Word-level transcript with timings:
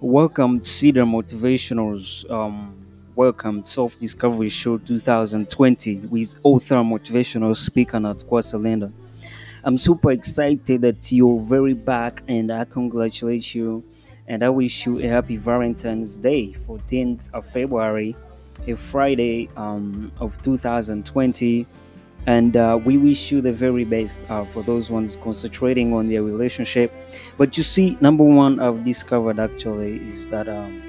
Welcome 0.00 0.60
to 0.60 0.68
Cedar 0.68 1.02
Motivationals. 1.02 2.30
Um, 2.30 2.72
welcome 3.16 3.64
Self 3.64 3.98
Discovery 3.98 4.48
Show 4.48 4.78
2020 4.78 5.96
with 6.06 6.38
author 6.44 6.76
motivational 6.76 7.56
speaker 7.56 7.98
Nat 7.98 8.18
Kwasa 8.18 8.62
London. 8.62 8.94
I'm 9.64 9.76
super 9.76 10.12
excited 10.12 10.82
that 10.82 11.10
you're 11.10 11.40
very 11.40 11.74
back 11.74 12.22
and 12.28 12.52
I 12.52 12.64
congratulate 12.64 13.56
you 13.56 13.82
and 14.28 14.44
I 14.44 14.50
wish 14.50 14.86
you 14.86 15.00
a 15.00 15.08
happy 15.08 15.36
Valentine's 15.36 16.16
Day, 16.16 16.54
14th 16.68 17.34
of 17.34 17.44
February, 17.44 18.14
a 18.68 18.76
Friday 18.76 19.48
um, 19.56 20.12
of 20.20 20.40
2020 20.42 21.66
and 22.28 22.56
uh, 22.56 22.78
we 22.84 22.98
wish 22.98 23.32
you 23.32 23.40
the 23.40 23.52
very 23.52 23.84
best 23.84 24.26
uh, 24.30 24.44
for 24.44 24.62
those 24.62 24.90
ones 24.90 25.16
concentrating 25.16 25.94
on 25.94 26.06
their 26.08 26.22
relationship. 26.22 26.92
But 27.38 27.56
you 27.56 27.62
see 27.62 27.96
number 28.00 28.24
one 28.24 28.60
i've 28.60 28.84
discovered 28.84 29.38
actually 29.38 29.96
is 30.08 30.26
that 30.28 30.48
um, 30.48 30.82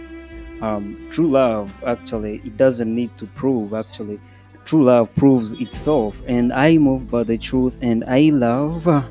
um, 0.61 1.07
true 1.09 1.29
love 1.31 1.83
actually 1.87 2.41
it 2.45 2.57
doesn't 2.57 2.93
need 2.93 3.15
to 3.17 3.25
prove. 3.27 3.73
Actually 3.73 4.19
true 4.65 4.83
love 4.85 5.13
proves 5.15 5.53
itself. 5.53 6.21
And 6.27 6.51
i 6.53 6.77
move 6.77 7.09
by 7.11 7.23
the 7.23 7.37
truth 7.37 7.77
and 7.81 8.03
i 8.07 8.21
love 8.33 8.87
uh, 8.87 9.03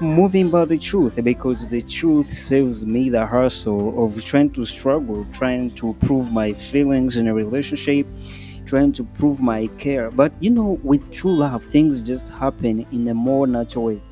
moving 0.00 0.50
by 0.50 0.64
the 0.64 0.78
truth 0.78 1.18
because 1.24 1.66
the 1.68 1.82
truth 1.82 2.26
saves 2.32 2.86
me 2.86 3.10
the 3.10 3.26
hassle 3.26 4.04
of 4.04 4.22
trying 4.24 4.50
to 4.52 4.64
struggle 4.64 5.26
trying 5.32 5.70
to 5.76 5.94
prove 6.06 6.32
my 6.32 6.52
feelings 6.52 7.16
in 7.16 7.28
a 7.28 7.34
relationship 7.34 8.06
trying 8.68 8.92
to 8.92 9.04
prove 9.04 9.40
my 9.40 9.66
care. 9.78 10.10
But 10.10 10.32
you 10.40 10.50
know, 10.50 10.78
with 10.84 11.10
true 11.10 11.34
love, 11.34 11.64
things 11.64 12.02
just 12.02 12.32
happen 12.32 12.86
in 12.92 13.08
a 13.08 13.14
more 13.14 13.46
natural 13.46 13.86
way. 13.86 14.02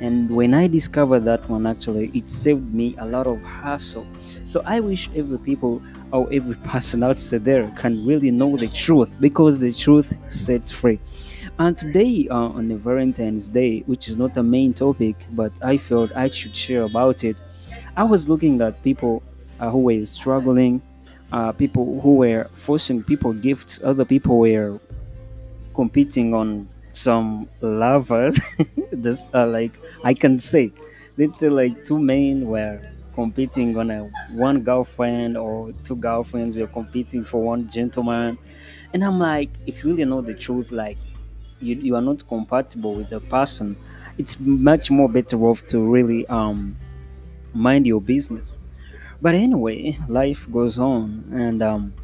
And 0.00 0.30
when 0.30 0.54
I 0.54 0.66
discovered 0.66 1.20
that 1.20 1.48
one, 1.48 1.66
actually, 1.66 2.10
it 2.14 2.28
saved 2.30 2.74
me 2.74 2.94
a 2.98 3.06
lot 3.06 3.26
of 3.26 3.40
hassle. 3.42 4.06
So 4.44 4.62
I 4.66 4.80
wish 4.80 5.08
every 5.14 5.38
people 5.38 5.82
or 6.12 6.28
every 6.32 6.56
person 6.72 7.02
out 7.02 7.16
there 7.32 7.68
can 7.76 8.04
really 8.06 8.30
know 8.30 8.56
the 8.56 8.68
truth 8.68 9.14
because 9.20 9.58
the 9.58 9.72
truth 9.72 10.12
sets 10.28 10.72
free. 10.72 10.98
And 11.58 11.78
today, 11.78 12.26
uh, 12.30 12.36
on 12.36 12.68
the 12.68 12.76
Valentine's 12.76 13.48
Day, 13.48 13.80
which 13.86 14.08
is 14.08 14.16
not 14.16 14.36
a 14.36 14.42
main 14.42 14.74
topic, 14.74 15.14
but 15.32 15.52
I 15.62 15.78
felt 15.78 16.10
I 16.16 16.26
should 16.28 16.54
share 16.56 16.82
about 16.82 17.22
it, 17.22 17.42
I 17.96 18.02
was 18.04 18.28
looking 18.28 18.60
at 18.60 18.82
people 18.82 19.22
uh, 19.60 19.70
who 19.70 19.78
were 19.78 20.04
struggling 20.04 20.82
uh, 21.34 21.50
people 21.50 22.00
who 22.00 22.14
were 22.14 22.44
forcing 22.54 23.02
people 23.02 23.32
gifts 23.32 23.82
other 23.82 24.04
people 24.04 24.38
were 24.38 24.78
competing 25.74 26.32
on 26.32 26.68
some 26.92 27.48
lovers. 27.60 28.38
Just 29.00 29.34
uh, 29.34 29.44
like 29.48 29.72
i 30.04 30.14
can 30.14 30.38
say 30.38 30.70
let's 31.18 31.40
say 31.40 31.48
like 31.48 31.82
two 31.82 31.98
men 31.98 32.46
were 32.46 32.80
competing 33.14 33.76
on 33.76 33.90
a 33.90 34.04
one 34.32 34.60
girlfriend 34.62 35.36
or 35.36 35.72
two 35.82 35.96
girlfriends 35.96 36.56
were 36.56 36.68
competing 36.68 37.24
for 37.24 37.42
one 37.42 37.68
gentleman. 37.68 38.38
And 38.92 39.04
i'm 39.04 39.18
like 39.18 39.50
if 39.66 39.82
you 39.82 39.90
really 39.90 40.04
know 40.04 40.20
the 40.20 40.34
truth 40.34 40.70
like 40.70 40.96
you, 41.58 41.74
you 41.74 41.96
are 41.96 42.02
not 42.02 42.26
compatible 42.28 42.94
with 42.94 43.10
the 43.10 43.18
person 43.18 43.76
it's 44.18 44.38
much 44.38 44.92
more 44.92 45.08
better 45.08 45.36
off 45.44 45.66
to 45.66 45.80
really 45.80 46.24
um 46.28 46.76
mind 47.52 47.88
your 47.88 48.00
business 48.00 48.60
but 49.20 49.34
anyway, 49.34 49.96
life 50.08 50.46
goes 50.50 50.78
on, 50.78 51.24
and 51.32 51.62
um, 51.62 51.94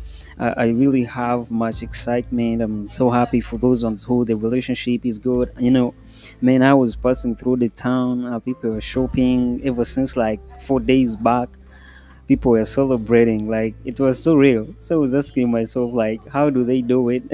I, 0.41 0.69
really 0.69 1.05
have 1.05 1.50
much 1.50 1.83
excitement. 1.83 2.62
I'm 2.62 2.91
so 2.91 3.11
happy 3.11 3.41
for 3.41 3.58
those 3.58 3.84
ones 3.84 4.05
who 4.05 4.25
the 4.25 4.36
relationship 4.36 5.05
is 5.05 5.19
good. 5.19 5.53
You 5.58 5.70
know, 5.70 5.94
man, 6.41 6.62
I 6.62 6.72
was 6.72 6.97
passing 6.97 7.36
through 7.36 7.56
the 7.56 7.69
town. 7.69 8.25
Uh, 8.25 8.38
people 8.38 8.70
were 8.70 8.81
shopping 8.81 9.61
ever 9.64 9.84
since 9.84 10.16
like 10.16 10.41
four 10.62 10.81
days 10.81 11.14
back. 11.14 11.50
People 12.27 12.53
were 12.53 12.64
celebrating, 12.64 13.50
like 13.50 13.75
it 13.84 14.00
was 14.00 14.22
so 14.22 14.37
real. 14.37 14.66
So 14.78 14.94
I 14.97 14.99
was 14.99 15.15
asking 15.15 15.50
myself, 15.50 15.93
like, 15.93 16.26
how 16.28 16.49
do 16.49 16.65
they 16.65 16.81
do 16.81 17.10
it? 17.10 17.25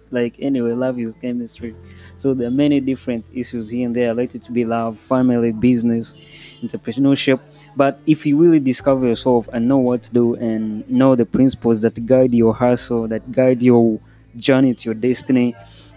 like, 0.10 0.34
anyway, 0.40 0.72
love 0.72 0.98
is 0.98 1.14
chemistry. 1.14 1.74
So 2.16 2.34
there 2.34 2.48
are 2.48 2.50
many 2.50 2.80
different 2.80 3.30
issues 3.32 3.70
here 3.70 3.86
and 3.86 3.96
there 3.96 4.08
related 4.08 4.42
to 4.42 4.52
be 4.52 4.66
love, 4.66 4.98
family, 4.98 5.52
business, 5.52 6.14
entrepreneurship 6.60 7.40
but 7.76 8.00
if 8.06 8.26
you 8.26 8.36
really 8.36 8.60
discover 8.60 9.06
yourself 9.06 9.48
and 9.52 9.68
know 9.68 9.78
what 9.78 10.02
to 10.04 10.12
do 10.12 10.34
and 10.36 10.88
know 10.90 11.14
the 11.14 11.26
principles 11.26 11.80
that 11.80 12.04
guide 12.06 12.34
your 12.34 12.54
hustle, 12.54 13.08
that 13.08 13.30
guide 13.32 13.62
your 13.62 14.00
journey 14.36 14.74
to 14.74 14.88
your 14.88 14.94
destiny, 14.94 15.54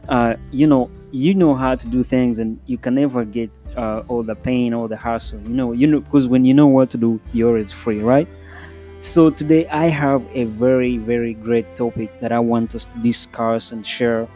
uh, 0.10 0.36
you 0.52 0.68
know, 0.68 0.90
you 1.12 1.34
know 1.34 1.56
how 1.56 1.76
to 1.76 1.88
do 1.88 2.04
things 2.04 2.40
and 2.40 2.60
you 2.66 2.78
can 2.78 2.96
never 2.96 3.24
get 3.26 3.50
uh, 3.76 4.04
all 4.08 4.24
the 4.24 4.36
pain, 4.36 4.74
all 4.74 4.88
the 4.88 4.98
hassle. 4.98 5.40
You 5.42 5.50
know, 5.50 5.72
you 5.72 5.88
know, 5.88 6.02
because 6.02 6.28
when 6.28 6.46
you 6.46 6.54
know 6.54 6.68
what 6.68 6.90
to 6.92 6.98
do, 6.98 7.20
you're 7.32 7.50
always 7.50 7.72
free, 7.72 8.00
right? 8.00 8.28
So 9.00 9.30
today 9.30 9.68
I 9.68 9.86
have 9.86 10.24
a 10.34 10.46
very, 10.46 10.98
very 10.98 11.34
great 11.34 11.76
topic 11.76 12.20
that 12.22 12.32
I 12.32 12.40
want 12.40 12.72
to 12.72 12.88
discuss 13.02 13.72
and 13.72 13.86
share. 13.86 14.28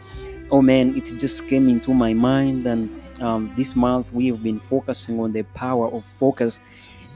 Oh 0.50 0.62
man, 0.62 0.96
it 0.96 1.04
just 1.18 1.48
came 1.48 1.68
into 1.68 1.94
my 1.94 2.12
mind 2.12 2.66
and 2.66 2.90
um, 3.20 3.52
this 3.56 3.74
month 3.74 4.12
we 4.12 4.26
have 4.28 4.42
been 4.42 4.60
focusing 4.60 5.18
on 5.20 5.32
the 5.32 5.42
power 5.54 5.88
of 5.88 6.04
focus 6.04 6.60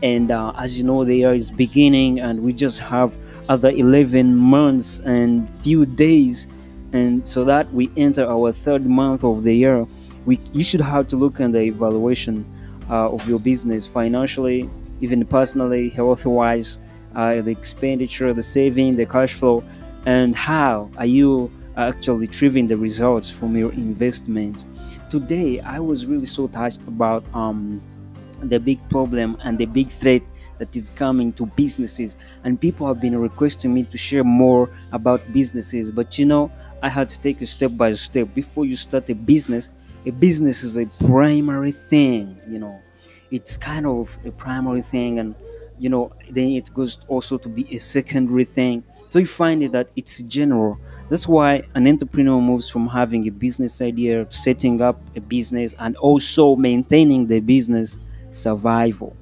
and 0.02 0.30
uh, 0.30 0.52
as 0.58 0.78
you 0.78 0.84
know 0.84 1.04
the 1.04 1.16
year 1.16 1.34
is 1.34 1.50
beginning 1.50 2.20
and 2.20 2.42
we 2.42 2.52
just 2.52 2.80
have 2.80 3.14
other 3.48 3.70
11 3.70 4.36
months 4.36 5.00
and 5.00 5.48
few 5.50 5.84
days. 5.86 6.48
And 6.92 7.26
so 7.26 7.44
that 7.44 7.72
we 7.72 7.90
enter 7.96 8.26
our 8.26 8.52
third 8.52 8.84
month 8.84 9.24
of 9.24 9.44
the 9.44 9.54
year 9.54 9.86
we 10.26 10.36
you 10.52 10.62
should 10.62 10.80
have 10.80 11.08
to 11.08 11.16
look 11.16 11.40
at 11.40 11.52
the 11.52 11.60
evaluation 11.60 12.44
uh, 12.88 13.10
of 13.10 13.28
your 13.28 13.38
business 13.38 13.86
financially 13.86 14.68
even 15.00 15.24
personally 15.26 15.88
health 15.88 16.26
wise 16.26 16.78
uh, 17.14 17.40
the 17.40 17.50
expenditure 17.50 18.32
the 18.32 18.42
saving 18.42 18.96
the 18.96 19.06
cash 19.06 19.34
flow 19.34 19.62
and 20.06 20.34
how 20.36 20.90
are 20.96 21.06
you 21.06 21.50
actually 21.76 22.19
retrieving 22.19 22.66
the 22.66 22.76
results 22.76 23.30
from 23.30 23.56
your 23.56 23.72
investments. 23.72 24.66
Today 25.08 25.60
i 25.60 25.78
was 25.78 26.06
really 26.06 26.26
so 26.26 26.46
touched 26.46 26.86
about 26.86 27.24
um, 27.34 27.82
the 28.50 28.58
big 28.60 28.78
problem 28.88 29.36
and 29.44 29.58
the 29.58 29.66
big 29.66 29.88
threat 29.88 30.22
that 30.58 30.75
is 30.76 30.91
coming 30.91 31.32
to 31.34 31.47
businesses. 31.47 32.16
And 32.44 32.60
people 32.60 32.86
have 32.86 33.00
been 33.00 33.19
requesting 33.19 33.75
me 33.75 33.84
to 33.84 33.98
share 33.98 34.25
more 34.25 34.70
about 34.92 35.20
businesses. 35.32 35.91
But 35.91 36.19
you 36.19 36.26
know 36.26 36.50
i 36.84 36.88
had 36.88 37.08
to 37.08 37.20
take 37.20 37.41
a 37.41 37.47
step 37.47 37.70
by 37.76 37.92
step. 37.92 38.28
Before 38.34 38.64
you 38.64 38.76
start 38.76 39.08
a 39.10 39.14
business 39.14 39.69
a 40.04 40.10
business 40.10 40.64
is 40.64 40.76
a 40.76 40.86
primary 41.06 41.70
thing 41.72 42.36
you 42.48 42.58
know. 42.58 42.78
It's 43.31 43.56
kind 43.56 43.86
of 43.86 44.19
a 44.25 44.31
primary 44.31 44.82
thing 44.82 45.19
and 45.19 45.34
you 45.78 45.88
know 45.88 46.12
then 46.31 46.50
it 46.50 46.72
goes 46.75 47.00
also 47.08 47.38
to 47.38 47.48
be 47.48 47.66
a 47.75 47.78
secondary 47.78 48.44
thing. 48.44 48.84
So 49.10 49.19
you 49.19 49.26
find 49.26 49.62
it 49.62 49.72
that 49.72 49.91
it's 49.97 50.19
general. 50.22 50.78
That's 51.08 51.28
why 51.28 51.62
an 51.75 51.86
entrepreneur 51.86 52.41
moves 52.41 52.69
from 52.70 52.88
having 52.88 53.26
a 53.26 53.31
business 53.31 53.81
idea 53.82 54.26
setting 54.31 54.81
up 54.81 54.98
a 55.16 55.20
business 55.20 55.75
and 55.78 55.97
also 55.97 56.56
maintaining 56.56 57.26
the 57.26 57.41
business 57.41 57.98
survival. 58.32 59.16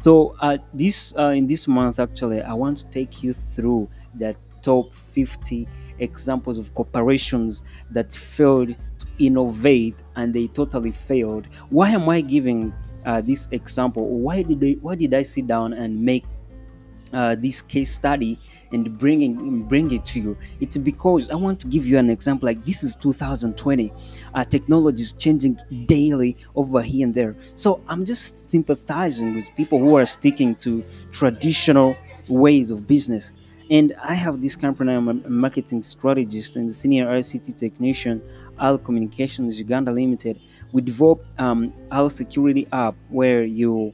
So 0.00 0.36
uh, 0.40 0.58
this 0.72 1.16
uh, 1.16 1.30
in 1.30 1.46
this 1.46 1.66
month 1.66 1.98
actually, 1.98 2.42
I 2.42 2.54
want 2.54 2.78
to 2.78 2.86
take 2.90 3.22
you 3.22 3.32
through 3.32 3.88
the 4.14 4.36
top 4.62 4.94
50 4.94 5.66
examples 5.98 6.58
of 6.58 6.74
corporations 6.74 7.64
that 7.90 8.12
failed 8.14 8.68
to 8.68 9.06
innovate 9.18 10.02
and 10.16 10.32
they 10.32 10.46
totally 10.46 10.92
failed. 10.92 11.48
Why 11.70 11.90
am 11.90 12.08
I 12.08 12.20
giving 12.20 12.72
uh, 13.04 13.20
this 13.20 13.48
example? 13.50 14.06
Why 14.18 14.42
did 14.42 14.60
they, 14.60 14.72
why 14.74 14.94
did 14.94 15.14
I 15.14 15.22
sit 15.22 15.46
down 15.46 15.72
and 15.72 16.00
make 16.00 16.24
uh, 17.12 17.34
this 17.34 17.62
case 17.62 17.90
study 17.90 18.38
and 18.72 18.98
bringing 18.98 19.62
bring 19.62 19.90
it 19.92 20.04
to 20.06 20.20
you. 20.20 20.36
It's 20.60 20.76
because 20.76 21.30
i 21.30 21.34
want 21.34 21.60
to 21.60 21.66
give 21.66 21.86
you 21.86 21.98
an 21.98 22.10
example 22.10 22.46
like 22.46 22.60
this 22.62 22.82
is 22.82 22.96
2020 22.96 23.92
uh, 24.34 24.44
technology 24.44 25.02
is 25.02 25.12
changing 25.12 25.58
daily 25.86 26.36
over 26.54 26.82
here 26.82 27.06
and 27.06 27.14
there. 27.14 27.36
So 27.54 27.80
i'm 27.88 28.04
just 28.04 28.50
sympathizing 28.50 29.34
with 29.34 29.54
people 29.56 29.78
who 29.78 29.96
are 29.96 30.06
sticking 30.06 30.54
to 30.56 30.84
traditional 31.12 31.96
ways 32.28 32.70
of 32.70 32.86
business. 32.86 33.32
And 33.70 33.94
i 34.02 34.14
have 34.14 34.40
this 34.40 34.56
company 34.56 34.94
i'm 34.94 35.08
a 35.08 35.14
marketing 35.28 35.82
strategist 35.82 36.56
and 36.56 36.72
senior 36.74 37.14
ict 37.16 37.58
technician 37.58 38.22
al 38.58 38.78
communications 38.78 39.58
uganda 39.58 39.92
limited. 39.92 40.38
We 40.72 40.82
developed 40.82 41.26
um, 41.38 41.72
al 41.90 42.10
security 42.10 42.66
app 42.72 42.94
where 43.08 43.44
you 43.44 43.92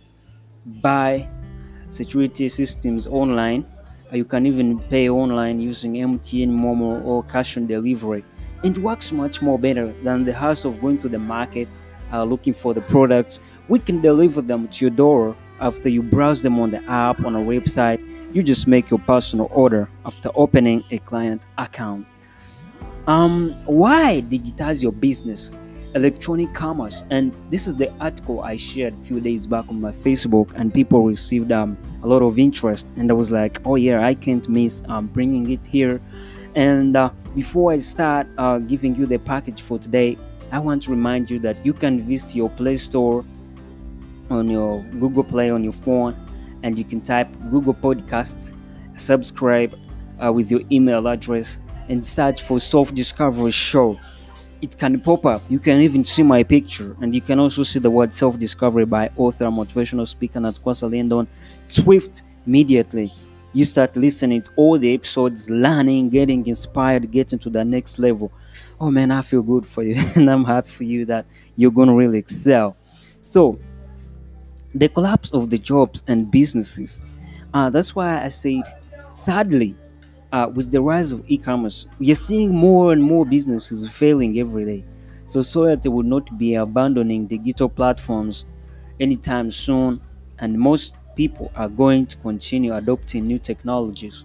buy 0.66 1.28
security 1.90 2.48
systems 2.48 3.06
online. 3.06 3.66
You 4.12 4.24
can 4.24 4.46
even 4.46 4.78
pay 4.78 5.08
online 5.08 5.60
using 5.60 5.94
MTN 5.94 6.50
Momo 6.50 7.04
or 7.04 7.22
cash 7.24 7.56
on 7.56 7.66
delivery. 7.66 8.24
It 8.62 8.78
works 8.78 9.12
much 9.12 9.42
more 9.42 9.58
better 9.58 9.92
than 10.02 10.24
the 10.24 10.32
hassle 10.32 10.70
of 10.70 10.80
going 10.80 10.98
to 10.98 11.08
the 11.08 11.18
market 11.18 11.68
uh, 12.12 12.24
looking 12.24 12.52
for 12.52 12.74
the 12.74 12.80
products. 12.82 13.40
We 13.68 13.78
can 13.78 14.00
deliver 14.00 14.40
them 14.40 14.68
to 14.68 14.84
your 14.84 14.90
door 14.90 15.36
after 15.60 15.88
you 15.88 16.02
browse 16.02 16.42
them 16.42 16.58
on 16.60 16.70
the 16.70 16.82
app 16.84 17.24
on 17.24 17.34
a 17.34 17.40
website. 17.40 18.00
You 18.34 18.42
just 18.42 18.66
make 18.66 18.90
your 18.90 19.00
personal 19.00 19.48
order 19.52 19.88
after 20.04 20.30
opening 20.34 20.82
a 20.90 20.98
client 20.98 21.46
account. 21.58 22.06
Um, 23.06 23.54
why 23.66 24.22
digitize 24.28 24.82
your 24.82 24.92
business? 24.92 25.52
Electronic 25.94 26.52
commerce. 26.54 27.04
And 27.10 27.32
this 27.50 27.66
is 27.66 27.76
the 27.76 27.92
article 28.00 28.40
I 28.40 28.56
shared 28.56 28.94
a 28.94 28.96
few 28.98 29.20
days 29.20 29.46
back 29.46 29.68
on 29.68 29.80
my 29.80 29.92
Facebook, 29.92 30.52
and 30.54 30.72
people 30.72 31.04
received 31.04 31.52
um, 31.52 31.76
a 32.02 32.06
lot 32.06 32.22
of 32.22 32.38
interest. 32.38 32.86
And 32.96 33.10
I 33.10 33.14
was 33.14 33.32
like, 33.32 33.60
oh, 33.64 33.76
yeah, 33.76 34.04
I 34.04 34.14
can't 34.14 34.48
miss 34.48 34.82
um, 34.88 35.06
bringing 35.06 35.50
it 35.50 35.64
here. 35.64 36.00
And 36.54 36.96
uh, 36.96 37.10
before 37.34 37.72
I 37.72 37.78
start 37.78 38.26
uh, 38.38 38.58
giving 38.58 38.94
you 38.94 39.06
the 39.06 39.18
package 39.18 39.60
for 39.62 39.78
today, 39.78 40.16
I 40.52 40.58
want 40.58 40.84
to 40.84 40.90
remind 40.90 41.30
you 41.30 41.38
that 41.40 41.64
you 41.64 41.72
can 41.72 42.00
visit 42.00 42.36
your 42.36 42.50
Play 42.50 42.76
Store 42.76 43.24
on 44.30 44.48
your 44.48 44.82
Google 45.00 45.24
Play 45.24 45.50
on 45.50 45.64
your 45.64 45.72
phone 45.72 46.16
and 46.62 46.78
you 46.78 46.84
can 46.84 47.00
type 47.00 47.28
Google 47.50 47.74
Podcasts, 47.74 48.52
subscribe 48.96 49.78
uh, 50.24 50.32
with 50.32 50.50
your 50.50 50.62
email 50.72 51.06
address, 51.08 51.60
and 51.88 52.04
search 52.04 52.42
for 52.42 52.58
Self 52.58 52.94
Discovery 52.94 53.50
Show 53.50 53.98
it 54.62 54.78
can 54.78 55.00
pop 55.00 55.26
up. 55.26 55.42
You 55.48 55.58
can 55.58 55.80
even 55.80 56.04
see 56.04 56.22
my 56.22 56.42
picture, 56.42 56.96
and 57.00 57.14
you 57.14 57.20
can 57.20 57.38
also 57.38 57.62
see 57.62 57.78
the 57.78 57.90
word 57.90 58.12
self 58.12 58.38
discovery 58.38 58.84
by 58.84 59.10
author, 59.16 59.46
motivational 59.46 60.06
speaker, 60.06 60.40
Nat 60.40 60.58
Kwasa. 60.64 61.26
Swift 61.66 62.22
immediately. 62.46 63.12
You 63.52 63.64
start 63.64 63.94
listening 63.94 64.42
to 64.42 64.50
all 64.56 64.78
the 64.78 64.92
episodes, 64.94 65.48
learning, 65.48 66.10
getting 66.10 66.46
inspired, 66.46 67.10
getting 67.10 67.38
to 67.40 67.50
the 67.50 67.64
next 67.64 67.98
level. 67.98 68.32
Oh 68.80 68.90
man, 68.90 69.10
I 69.10 69.22
feel 69.22 69.42
good 69.42 69.66
for 69.66 69.82
you, 69.82 69.94
and 70.16 70.30
I'm 70.30 70.44
happy 70.44 70.70
for 70.70 70.84
you 70.84 71.04
that 71.06 71.26
you're 71.56 71.70
gonna 71.70 71.94
really 71.94 72.18
excel. 72.18 72.76
So, 73.20 73.58
the 74.74 74.88
collapse 74.88 75.30
of 75.32 75.50
the 75.50 75.58
jobs 75.58 76.02
and 76.08 76.30
businesses. 76.30 77.02
Uh, 77.52 77.70
that's 77.70 77.94
why 77.94 78.22
I 78.24 78.28
said, 78.28 78.62
sadly, 79.14 79.76
uh, 80.34 80.48
with 80.54 80.70
the 80.72 80.80
rise 80.80 81.12
of 81.12 81.22
e-commerce, 81.28 81.86
we 81.98 82.10
are 82.10 82.14
seeing 82.28 82.54
more 82.54 82.92
and 82.92 83.02
more 83.02 83.24
businesses 83.24 83.88
failing 83.90 84.38
every 84.38 84.64
day. 84.64 84.84
So 85.26 85.42
Society 85.42 85.88
will 85.88 86.02
not 86.16 86.36
be 86.38 86.54
abandoning 86.56 87.26
digital 87.26 87.68
platforms 87.68 88.44
anytime 89.00 89.50
soon, 89.50 90.00
and 90.40 90.58
most 90.58 90.96
people 91.16 91.52
are 91.56 91.68
going 91.68 92.06
to 92.06 92.16
continue 92.18 92.74
adopting 92.74 93.26
new 93.26 93.38
technologies. 93.38 94.24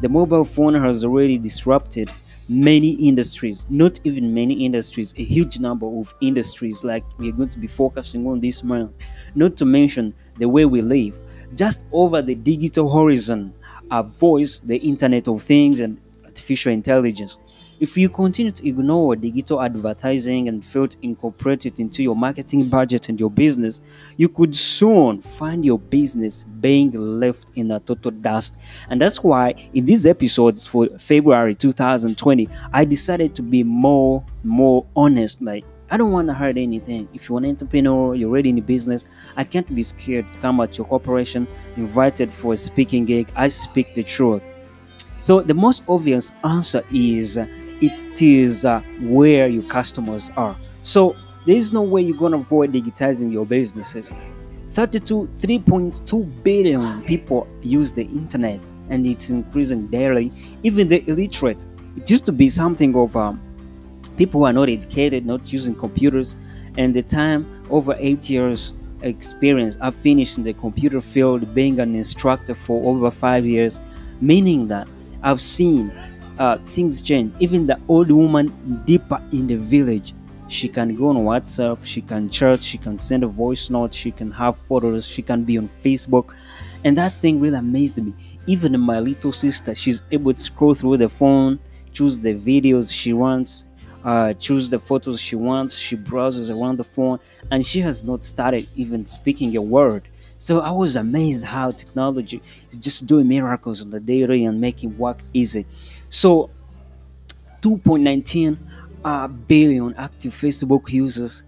The 0.00 0.08
mobile 0.08 0.44
phone 0.44 0.74
has 0.74 1.04
already 1.04 1.38
disrupted 1.38 2.12
many 2.48 2.92
industries, 3.08 3.66
not 3.70 4.00
even 4.04 4.34
many 4.34 4.54
industries, 4.64 5.14
a 5.16 5.24
huge 5.24 5.60
number 5.60 5.86
of 5.86 6.14
industries 6.20 6.84
like 6.84 7.04
we're 7.18 7.32
going 7.32 7.48
to 7.50 7.58
be 7.58 7.66
focusing 7.68 8.26
on 8.26 8.40
this 8.40 8.62
month, 8.64 8.92
not 9.34 9.56
to 9.58 9.64
mention 9.64 10.14
the 10.38 10.48
way 10.48 10.64
we 10.66 10.82
live. 10.82 11.18
Just 11.54 11.86
over 11.92 12.22
the 12.22 12.34
digital 12.34 12.90
horizon, 12.90 13.54
our 13.92 14.02
voice, 14.02 14.58
the 14.60 14.78
Internet 14.78 15.28
of 15.28 15.42
Things, 15.42 15.80
and 15.80 16.00
artificial 16.24 16.72
intelligence. 16.72 17.38
If 17.78 17.96
you 17.96 18.08
continue 18.08 18.52
to 18.52 18.66
ignore 18.68 19.16
digital 19.16 19.60
advertising 19.60 20.48
and 20.48 20.64
fail 20.64 20.86
to 20.86 20.96
incorporate 21.02 21.66
it 21.66 21.80
into 21.80 22.02
your 22.02 22.14
marketing 22.14 22.68
budget 22.68 23.08
and 23.08 23.18
your 23.18 23.28
business, 23.28 23.82
you 24.16 24.28
could 24.28 24.54
soon 24.54 25.20
find 25.20 25.64
your 25.64 25.78
business 25.78 26.44
being 26.60 26.92
left 26.92 27.48
in 27.56 27.70
a 27.72 27.80
total 27.80 28.12
dust. 28.12 28.56
And 28.88 29.00
that's 29.00 29.22
why 29.22 29.54
in 29.74 29.84
these 29.84 30.06
episodes 30.06 30.66
for 30.66 30.86
February 30.98 31.56
2020, 31.56 32.48
I 32.72 32.84
decided 32.84 33.34
to 33.34 33.42
be 33.42 33.64
more 33.64 34.24
more 34.44 34.86
honest. 34.94 35.42
Like 35.42 35.64
I 35.92 35.98
don't 35.98 36.10
want 36.10 36.28
to 36.28 36.32
hurt 36.32 36.56
anything. 36.56 37.06
If 37.12 37.28
you're 37.28 37.36
an 37.36 37.44
entrepreneur, 37.44 38.14
you're 38.14 38.30
already 38.30 38.48
in 38.48 38.54
the 38.54 38.62
business, 38.62 39.04
I 39.36 39.44
can't 39.44 39.72
be 39.74 39.82
scared 39.82 40.26
to 40.32 40.38
come 40.38 40.58
at 40.60 40.78
your 40.78 40.86
corporation, 40.86 41.46
invited 41.76 42.32
for 42.32 42.54
a 42.54 42.56
speaking 42.56 43.04
gig. 43.04 43.30
I 43.36 43.48
speak 43.48 43.92
the 43.92 44.02
truth. 44.02 44.48
So 45.20 45.42
the 45.42 45.52
most 45.52 45.82
obvious 45.86 46.32
answer 46.44 46.82
is 46.90 47.36
it 47.36 48.22
is 48.22 48.64
uh, 48.64 48.80
where 49.02 49.48
your 49.48 49.64
customers 49.64 50.30
are. 50.34 50.56
So 50.82 51.14
there 51.44 51.56
is 51.56 51.74
no 51.74 51.82
way 51.82 52.00
you're 52.00 52.16
going 52.16 52.32
to 52.32 52.38
avoid 52.38 52.72
digitizing 52.72 53.30
your 53.30 53.44
businesses. 53.44 54.14
32 54.70 55.28
3.2 55.34 56.42
billion 56.42 57.02
people 57.02 57.46
use 57.60 57.92
the 57.92 58.04
internet 58.04 58.60
and 58.88 59.06
it's 59.06 59.28
increasing 59.28 59.86
daily 59.88 60.32
even 60.62 60.88
the 60.88 61.06
illiterate 61.10 61.66
it 61.98 62.10
used 62.10 62.24
to 62.24 62.32
be 62.32 62.48
something 62.48 62.96
of 62.96 63.14
um, 63.14 63.38
people 64.22 64.42
who 64.42 64.46
are 64.46 64.52
not 64.52 64.68
educated, 64.68 65.26
not 65.26 65.52
using 65.52 65.74
computers, 65.74 66.36
and 66.78 66.94
the 66.94 67.02
time 67.02 67.44
over 67.70 67.96
eight 67.98 68.30
years 68.30 68.72
experience. 69.02 69.76
I've 69.80 69.96
finished 69.96 70.38
in 70.38 70.44
the 70.44 70.52
computer 70.52 71.00
field, 71.00 71.52
being 71.52 71.80
an 71.80 71.96
instructor 71.96 72.54
for 72.54 72.88
over 72.88 73.10
five 73.10 73.44
years, 73.44 73.80
meaning 74.20 74.68
that 74.68 74.86
I've 75.24 75.40
seen 75.40 75.90
uh, 76.38 76.58
things 76.68 77.02
change. 77.02 77.34
Even 77.40 77.66
the 77.66 77.80
old 77.88 78.12
woman 78.12 78.52
deeper 78.84 79.20
in 79.32 79.48
the 79.48 79.56
village, 79.56 80.14
she 80.46 80.68
can 80.68 80.94
go 80.94 81.08
on 81.08 81.16
WhatsApp, 81.16 81.84
she 81.84 82.00
can 82.00 82.30
chat, 82.30 82.62
she 82.62 82.78
can 82.78 82.98
send 82.98 83.24
a 83.24 83.26
voice 83.26 83.70
note, 83.70 83.92
she 83.92 84.12
can 84.12 84.30
have 84.30 84.56
photos, 84.56 85.04
she 85.04 85.22
can 85.22 85.42
be 85.42 85.58
on 85.58 85.68
Facebook, 85.82 86.32
and 86.84 86.96
that 86.96 87.12
thing 87.12 87.40
really 87.40 87.58
amazed 87.58 88.00
me. 88.00 88.14
Even 88.46 88.78
my 88.78 89.00
little 89.00 89.32
sister, 89.32 89.74
she's 89.74 90.04
able 90.12 90.32
to 90.32 90.40
scroll 90.40 90.74
through 90.74 90.98
the 90.98 91.08
phone, 91.08 91.58
choose 91.92 92.20
the 92.20 92.34
videos 92.36 92.94
she 92.94 93.12
wants, 93.12 93.66
uh, 94.04 94.32
choose 94.34 94.68
the 94.68 94.78
photos 94.78 95.20
she 95.20 95.36
wants. 95.36 95.78
She 95.78 95.96
browses 95.96 96.50
around 96.50 96.76
the 96.76 96.84
phone 96.84 97.18
and 97.50 97.64
she 97.64 97.80
has 97.80 98.04
not 98.04 98.24
started 98.24 98.66
even 98.76 99.06
speaking 99.06 99.56
a 99.56 99.62
word. 99.62 100.02
So 100.38 100.60
I 100.60 100.72
was 100.72 100.96
amazed 100.96 101.44
how 101.44 101.70
technology 101.70 102.42
is 102.70 102.78
just 102.78 103.06
doing 103.06 103.28
miracles 103.28 103.80
on 103.80 103.90
the 103.90 104.00
daily 104.00 104.44
and 104.44 104.60
making 104.60 104.98
work 104.98 105.18
easy. 105.32 105.66
So 106.08 106.50
2.19 107.60 108.58
uh, 109.04 109.28
billion 109.28 109.94
active 109.94 110.32
Facebook 110.32 110.90
users 110.90 111.44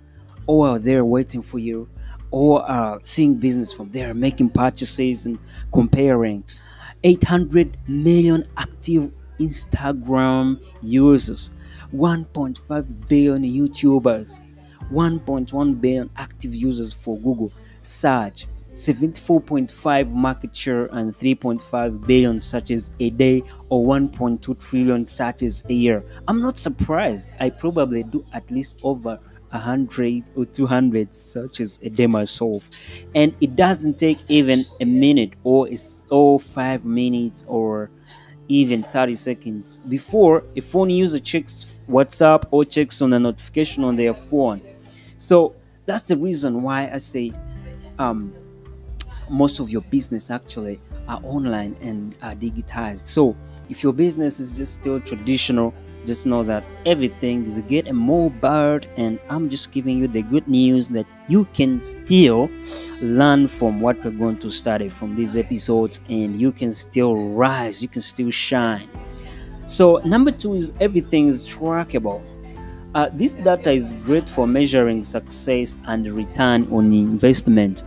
all 0.46 0.64
are 0.64 0.78
there 0.78 1.04
waiting 1.04 1.42
for 1.42 1.58
you, 1.58 1.88
or 2.30 2.62
are 2.70 3.00
seeing 3.02 3.34
business 3.34 3.72
from 3.72 3.90
there, 3.90 4.14
making 4.14 4.50
purchases 4.50 5.26
and 5.26 5.38
comparing. 5.72 6.44
800 7.02 7.76
million 7.86 8.46
active 8.56 9.10
Instagram 9.38 10.60
users 10.82 11.50
1.5 11.94 13.08
billion 13.08 13.42
YouTubers, 13.42 14.40
1.1 14.90 15.80
billion 15.80 16.10
active 16.16 16.54
users 16.54 16.92
for 16.92 17.16
Google 17.20 17.52
search, 17.82 18.46
74.5 18.72 20.10
market 20.12 20.56
share, 20.56 20.86
and 20.86 21.12
3.5 21.12 22.06
billion 22.06 22.40
searches 22.40 22.90
a 22.98 23.10
day 23.10 23.42
or 23.68 23.86
1.2 23.86 24.68
trillion 24.68 25.06
searches 25.06 25.62
a 25.68 25.72
year. 25.72 26.04
I'm 26.26 26.40
not 26.40 26.58
surprised. 26.58 27.30
I 27.38 27.50
probably 27.50 28.02
do 28.02 28.24
at 28.32 28.50
least 28.50 28.80
over 28.82 29.20
100 29.50 30.24
or 30.34 30.46
200 30.46 31.14
searches 31.14 31.78
a 31.84 31.88
day 31.88 32.08
myself 32.08 32.68
and 33.14 33.32
it 33.40 33.54
doesn't 33.54 34.00
take 34.00 34.18
even 34.28 34.64
a 34.80 34.84
minute 34.84 35.34
or 35.44 35.68
it's 35.68 36.08
five 36.40 36.84
minutes 36.84 37.44
or 37.46 37.88
even 38.48 38.82
30 38.82 39.14
seconds 39.14 39.78
before 39.88 40.42
a 40.56 40.60
phone 40.60 40.90
user 40.90 41.20
checks 41.20 41.73
WhatsApp 41.88 42.46
or 42.50 42.64
checks 42.64 43.02
on 43.02 43.12
a 43.12 43.18
notification 43.18 43.84
on 43.84 43.96
their 43.96 44.14
phone. 44.14 44.60
So 45.18 45.54
that's 45.86 46.04
the 46.04 46.16
reason 46.16 46.62
why 46.62 46.90
I 46.92 46.98
say 46.98 47.32
um, 47.98 48.34
most 49.28 49.60
of 49.60 49.70
your 49.70 49.82
business 49.82 50.30
actually 50.30 50.80
are 51.08 51.20
online 51.22 51.76
and 51.80 52.16
are 52.22 52.34
digitized. 52.34 53.06
So 53.06 53.36
if 53.68 53.82
your 53.82 53.92
business 53.92 54.40
is 54.40 54.56
just 54.56 54.74
still 54.74 55.00
traditional, 55.00 55.74
just 56.06 56.26
know 56.26 56.42
that 56.42 56.62
everything 56.84 57.46
is 57.46 57.58
getting 57.60 57.94
mobile 57.96 58.80
and 58.96 59.18
i'm 59.30 59.48
just 59.48 59.72
giving 59.72 59.98
you 59.98 60.06
the 60.06 60.22
good 60.22 60.46
news 60.46 60.88
that 60.88 61.06
you 61.28 61.46
can 61.54 61.82
still 61.82 62.50
learn 63.00 63.48
from 63.48 63.80
what 63.80 64.02
we're 64.04 64.10
going 64.10 64.36
to 64.36 64.50
study 64.50 64.88
from 64.88 65.16
these 65.16 65.36
episodes 65.36 66.00
and 66.08 66.38
you 66.40 66.52
can 66.52 66.70
still 66.72 67.30
rise 67.30 67.80
you 67.82 67.88
can 67.88 68.02
still 68.02 68.30
shine 68.30 68.88
so 69.66 69.96
number 70.04 70.30
two 70.30 70.54
is 70.54 70.72
everything 70.80 71.28
is 71.28 71.46
trackable 71.46 72.22
uh, 72.94 73.08
this 73.12 73.34
data 73.34 73.70
is 73.72 73.92
great 74.04 74.28
for 74.28 74.46
measuring 74.46 75.02
success 75.02 75.78
and 75.86 76.06
return 76.12 76.66
on 76.72 76.92
investment 76.92 77.82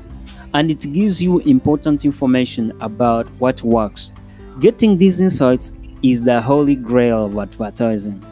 and 0.53 0.71
it 0.71 0.91
gives 0.91 1.21
you 1.21 1.39
important 1.39 2.03
information 2.05 2.71
about 2.81 3.27
what 3.39 3.61
works 3.63 4.11
getting 4.59 4.97
these 4.97 5.21
insights 5.21 5.71
is 6.03 6.23
the 6.23 6.41
holy 6.41 6.75
grail 6.75 7.25
of 7.25 7.37
advertising. 7.37 8.23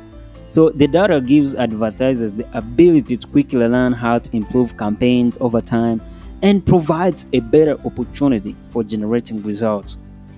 So, 0.50 0.70
the 0.70 0.88
data 0.88 1.20
gives 1.22 1.56
advertisers 1.56 2.34
the 2.34 2.58
ability 2.58 3.18
to 3.18 3.28
quickly 3.28 3.68
learn 3.68 3.94
how 3.94 4.20
to 4.20 4.36
improve 4.36 4.78
campaigns 4.78 5.38
over 5.42 5.62
time 5.62 6.02
and 6.42 6.66
provides 6.66 7.26
a 7.34 7.40
better 7.40 7.78
opportunity 7.86 8.56
for 8.72 8.84
generating 8.84 9.42
results. 9.44 9.98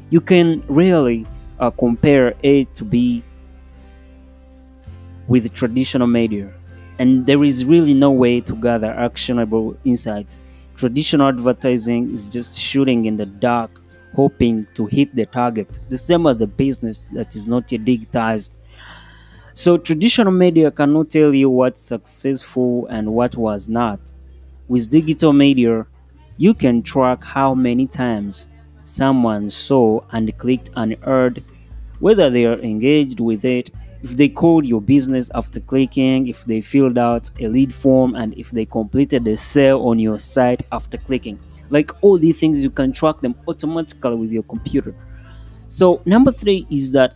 You 0.09 0.21
can 0.21 0.63
really 0.67 1.27
uh, 1.59 1.69
compare 1.71 2.33
A 2.43 2.65
to 2.65 2.85
B 2.85 3.23
with 5.27 5.53
traditional 5.53 6.07
media, 6.07 6.51
and 6.99 7.25
there 7.25 7.43
is 7.43 7.65
really 7.65 7.93
no 7.93 8.11
way 8.11 8.39
to 8.41 8.53
gather 8.55 8.87
actionable 8.93 9.77
insights. 9.83 10.39
Traditional 10.75 11.27
advertising 11.29 12.11
is 12.11 12.27
just 12.27 12.59
shooting 12.59 13.05
in 13.05 13.17
the 13.17 13.25
dark 13.25 13.71
hoping 14.15 14.65
to 14.73 14.85
hit 14.85 15.13
the 15.15 15.25
target, 15.25 15.79
the 15.89 15.97
same 15.97 16.25
as 16.27 16.37
the 16.37 16.47
business 16.47 16.99
that 17.13 17.35
is 17.35 17.47
not 17.47 17.71
yet 17.71 17.81
digitized. 17.81 18.51
So 19.53 19.77
traditional 19.77 20.31
media 20.31 20.71
cannot 20.71 21.09
tell 21.09 21.33
you 21.33 21.49
what's 21.49 21.81
successful 21.81 22.87
and 22.87 23.13
what 23.13 23.35
was 23.35 23.67
not. 23.67 23.99
With 24.67 24.89
digital 24.89 25.33
media, 25.33 25.87
you 26.37 26.53
can 26.53 26.83
track 26.83 27.23
how 27.23 27.55
many 27.55 27.87
times 27.87 28.47
someone 28.87 29.49
saw 29.49 30.01
and 30.11 30.35
clicked 30.37 30.69
and 30.75 30.95
heard, 31.03 31.43
whether 31.99 32.29
they 32.29 32.45
are 32.45 32.59
engaged 32.59 33.19
with 33.19 33.45
it, 33.45 33.69
if 34.03 34.11
they 34.11 34.29
called 34.29 34.65
your 34.65 34.81
business 34.81 35.29
after 35.33 35.59
clicking, 35.59 36.27
if 36.27 36.45
they 36.45 36.61
filled 36.61 36.97
out 36.97 37.29
a 37.39 37.47
lead 37.47 37.73
form, 37.73 38.15
and 38.15 38.33
if 38.37 38.51
they 38.51 38.65
completed 38.65 39.27
a 39.27 39.35
sale 39.35 39.87
on 39.87 39.99
your 39.99 40.19
site 40.19 40.63
after 40.71 40.97
clicking. 40.97 41.39
Like 41.69 41.91
all 42.01 42.17
these 42.17 42.39
things, 42.39 42.63
you 42.63 42.69
can 42.69 42.93
track 42.93 43.19
them 43.19 43.35
automatically 43.47 44.15
with 44.15 44.31
your 44.31 44.43
computer. 44.43 44.95
So, 45.67 46.01
number 46.05 46.31
three 46.31 46.65
is 46.69 46.91
that 46.93 47.15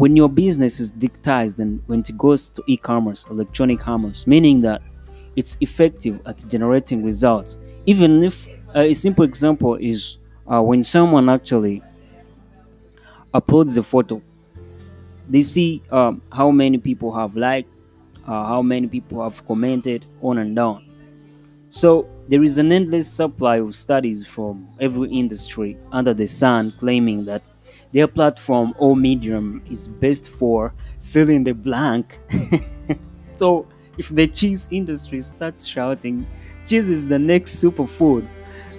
when 0.00 0.16
your 0.16 0.30
business 0.30 0.80
is 0.80 0.92
digitized 0.92 1.58
and 1.58 1.82
when 1.86 2.00
it 2.00 2.16
goes 2.16 2.48
to 2.48 2.62
e-commerce 2.66 3.26
electronic 3.28 3.78
commerce 3.78 4.26
meaning 4.26 4.62
that 4.62 4.80
it's 5.36 5.58
effective 5.60 6.18
at 6.24 6.42
generating 6.48 7.04
results 7.04 7.58
even 7.84 8.22
if 8.22 8.46
uh, 8.74 8.80
a 8.80 8.94
simple 8.94 9.26
example 9.26 9.74
is 9.74 10.16
uh, 10.50 10.60
when 10.62 10.82
someone 10.82 11.28
actually 11.28 11.82
uploads 13.32 13.78
a 13.78 13.82
photo 13.82 14.20
they 15.28 15.42
see 15.42 15.82
um, 15.90 16.20
how 16.32 16.50
many 16.50 16.78
people 16.78 17.14
have 17.14 17.36
liked 17.36 17.68
uh, 18.26 18.46
how 18.46 18.60
many 18.60 18.86
people 18.86 19.22
have 19.22 19.46
commented 19.46 20.04
on 20.22 20.38
and 20.38 20.56
down 20.56 20.84
so 21.68 22.08
there 22.28 22.42
is 22.42 22.58
an 22.58 22.72
endless 22.72 23.10
supply 23.10 23.56
of 23.56 23.74
studies 23.74 24.26
from 24.26 24.68
every 24.80 25.08
industry 25.10 25.78
under 25.92 26.12
the 26.12 26.26
sun 26.26 26.72
claiming 26.72 27.24
that 27.24 27.42
their 27.92 28.06
platform 28.06 28.74
or 28.78 28.96
medium 28.96 29.62
is 29.70 29.88
best 29.88 30.30
for 30.30 30.72
filling 31.00 31.44
the 31.44 31.52
blank. 31.52 32.18
so 33.36 33.66
if 33.98 34.08
the 34.10 34.26
cheese 34.26 34.68
industry 34.70 35.18
starts 35.20 35.66
shouting, 35.66 36.26
cheese 36.66 36.88
is 36.88 37.06
the 37.06 37.18
next 37.18 37.62
superfood, 37.62 38.28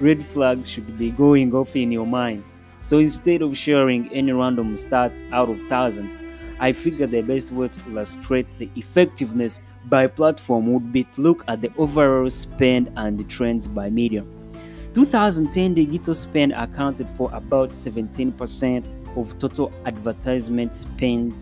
red 0.01 0.23
flags 0.23 0.67
should 0.67 0.97
be 0.97 1.11
going 1.11 1.53
off 1.53 1.75
in 1.75 1.91
your 1.91 2.07
mind. 2.07 2.43
So 2.81 2.97
instead 2.97 3.41
of 3.41 3.55
sharing 3.55 4.11
any 4.11 4.31
random 4.31 4.75
stats 4.75 5.31
out 5.31 5.49
of 5.49 5.61
thousands, 5.67 6.17
I 6.59 6.73
figure 6.73 7.07
the 7.07 7.21
best 7.21 7.51
way 7.51 7.67
to 7.67 7.79
illustrate 7.87 8.47
the 8.59 8.69
effectiveness 8.75 9.61
by 9.85 10.07
platform 10.07 10.71
would 10.73 10.91
be 10.91 11.03
to 11.05 11.21
look 11.21 11.43
at 11.47 11.61
the 11.61 11.71
overall 11.77 12.29
spend 12.29 12.91
and 12.97 13.17
the 13.19 13.23
trends 13.23 13.67
by 13.67 13.89
medium. 13.89 14.27
2010 14.93 15.73
digital 15.73 16.13
spend 16.13 16.51
accounted 16.53 17.09
for 17.11 17.31
about 17.33 17.71
17% 17.71 19.17
of 19.17 19.39
total 19.39 19.71
advertisement 19.85 20.75
spend, 20.75 21.33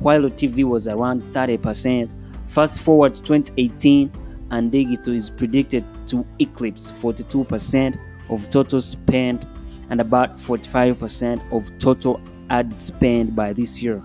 while 0.00 0.22
TV 0.22 0.64
was 0.64 0.86
around 0.88 1.22
30%. 1.22 2.10
Fast 2.46 2.80
forward 2.80 3.14
to 3.14 3.22
2018, 3.22 4.10
and 4.50 4.72
digital 4.72 5.14
is 5.14 5.30
predicted 5.30 5.84
to 6.08 6.26
eclipse 6.38 6.90
42% 6.90 7.98
of 8.30 8.50
total 8.50 8.80
spend 8.80 9.46
and 9.90 10.00
about 10.00 10.30
45% 10.30 11.40
of 11.52 11.78
total 11.78 12.20
ad 12.50 12.72
spend 12.72 13.34
by 13.34 13.52
this 13.52 13.82
year. 13.82 14.02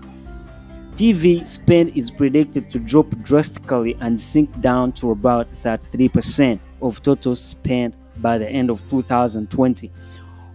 TV 0.94 1.46
spend 1.46 1.96
is 1.96 2.10
predicted 2.10 2.70
to 2.70 2.78
drop 2.78 3.10
drastically 3.22 3.96
and 4.00 4.18
sink 4.18 4.48
down 4.60 4.92
to 4.92 5.10
about 5.10 5.48
33% 5.48 6.60
of 6.82 7.02
total 7.02 7.34
spend 7.34 7.96
by 8.18 8.38
the 8.38 8.48
end 8.48 8.70
of 8.70 8.88
2020. 8.88 9.90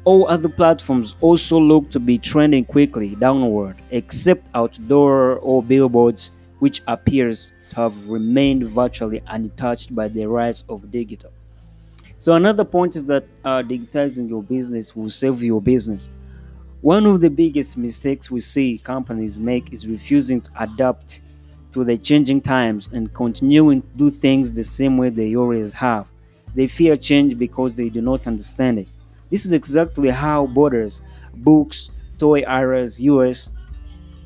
All 0.05 0.27
other 0.29 0.48
platforms 0.48 1.15
also 1.19 1.60
look 1.60 1.89
to 1.89 2.00
be 2.00 2.17
trending 2.17 2.63
quickly 2.63 3.15
downward, 3.15 3.75
except 3.91 4.50
outdoor 4.55 5.39
or 5.39 5.62
billboards, 5.62 6.31
which 6.60 6.81
appears 6.88 7.51
have 7.73 8.07
remained 8.07 8.63
virtually 8.63 9.21
untouched 9.27 9.95
by 9.95 10.07
the 10.07 10.25
rise 10.25 10.63
of 10.69 10.91
digital. 10.91 11.31
So 12.19 12.33
another 12.33 12.65
point 12.65 12.95
is 12.95 13.05
that 13.05 13.25
uh, 13.45 13.61
digitizing 13.61 14.27
your 14.27 14.43
business 14.43 14.95
will 14.95 15.09
save 15.09 15.41
your 15.41 15.61
business. 15.61 16.09
One 16.81 17.05
of 17.05 17.21
the 17.21 17.29
biggest 17.29 17.77
mistakes 17.77 18.31
we 18.31 18.39
see 18.39 18.77
companies 18.77 19.39
make 19.39 19.73
is 19.73 19.88
refusing 19.88 20.41
to 20.41 20.51
adapt 20.59 21.21
to 21.71 21.83
the 21.83 21.97
changing 21.97 22.41
times 22.41 22.89
and 22.91 23.13
continuing 23.13 23.81
to 23.81 23.88
do 23.95 24.09
things 24.09 24.53
the 24.53 24.63
same 24.63 24.97
way 24.97 25.09
they 25.09 25.35
always 25.35 25.73
have. 25.73 26.07
They 26.55 26.67
fear 26.67 26.95
change 26.95 27.38
because 27.38 27.75
they 27.75 27.89
do 27.89 28.01
not 28.01 28.27
understand 28.27 28.79
it. 28.79 28.88
This 29.29 29.45
is 29.45 29.53
exactly 29.53 30.09
how 30.09 30.47
Borders, 30.47 31.01
Books, 31.35 31.91
Toys 32.17 32.43
R 32.47 32.75
Us, 32.75 33.49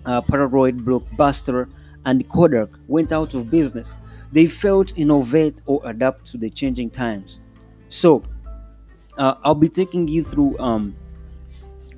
uh, 0.05 0.21
Polaroid, 0.21 0.83
Blockbuster, 0.83 1.69
and 2.05 2.27
Kodak 2.29 2.69
went 2.88 3.12
out 3.12 3.33
of 3.33 3.50
business. 3.50 3.95
They 4.31 4.48
failed 4.48 4.88
to 4.88 4.95
innovate 5.00 5.62
or 5.65 5.81
adapt 5.86 6.25
to 6.31 6.38
the 6.38 6.50
changing 6.50 6.89
times. 6.89 7.39
So, 7.89 8.24
uh, 9.17 9.36
I'll 9.43 9.55
be 9.55 9.69
taking 9.69 10.07
you 10.07 10.24
through 10.24 10.57
um, 10.57 10.95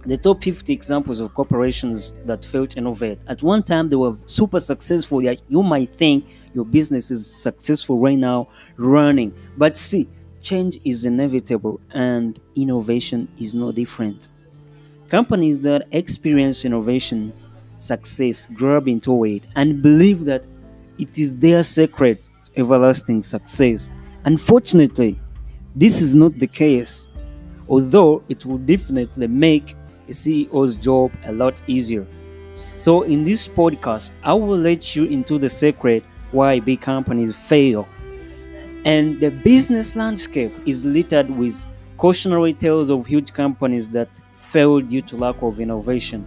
the 0.05 0.17
top 0.17 0.43
50 0.43 0.73
examples 0.73 1.21
of 1.21 1.33
corporations 1.33 2.13
that 2.25 2.45
failed 2.45 2.71
to 2.71 2.79
innovate. 2.79 3.19
At 3.27 3.41
one 3.41 3.63
time, 3.63 3.89
they 3.89 3.95
were 3.95 4.15
super 4.25 4.59
successful. 4.59 5.23
You 5.23 5.63
might 5.63 5.89
think 5.89 6.25
your 6.53 6.65
business 6.65 7.09
is 7.09 7.25
successful 7.25 7.99
right 7.99 8.17
now, 8.17 8.49
running. 8.77 9.33
But 9.57 9.77
see, 9.77 10.09
Change 10.45 10.77
is 10.85 11.07
inevitable 11.07 11.79
and 11.91 12.39
innovation 12.55 13.27
is 13.39 13.55
no 13.55 13.71
different. 13.71 14.27
Companies 15.09 15.61
that 15.61 15.87
experience 15.91 16.65
innovation 16.65 17.33
success 17.85 18.47
grab 18.53 18.87
into 18.87 19.23
it 19.25 19.43
and 19.55 19.81
believe 19.81 20.25
that 20.25 20.47
it 20.97 21.17
is 21.19 21.35
their 21.37 21.63
secret 21.63 22.29
to 22.45 22.59
everlasting 22.59 23.21
success. 23.21 23.91
Unfortunately, 24.25 25.19
this 25.75 26.01
is 26.01 26.15
not 26.15 26.33
the 26.39 26.47
case, 26.47 27.07
although 27.69 28.21
it 28.29 28.45
will 28.45 28.57
definitely 28.57 29.27
make 29.27 29.75
a 30.07 30.11
CEO's 30.11 30.75
job 30.77 31.11
a 31.25 31.31
lot 31.31 31.61
easier. 31.67 32.05
So, 32.77 33.03
in 33.03 33.23
this 33.23 33.47
podcast, 33.47 34.11
I 34.23 34.33
will 34.33 34.57
let 34.57 34.95
you 34.95 35.05
into 35.05 35.37
the 35.37 35.49
secret 35.49 36.03
why 36.31 36.59
big 36.59 36.81
companies 36.81 37.35
fail 37.35 37.87
and 38.85 39.19
the 39.19 39.31
business 39.31 39.95
landscape 39.95 40.53
is 40.67 40.85
littered 40.85 41.29
with 41.29 41.65
cautionary 41.97 42.53
tales 42.53 42.91
of 42.91 43.07
huge 43.07 43.33
companies 43.33 43.87
that 43.89 44.21
failed 44.35 44.89
due 44.89 45.01
to 45.01 45.17
lack 45.17 45.41
of 45.41 45.59
innovation. 45.59 46.23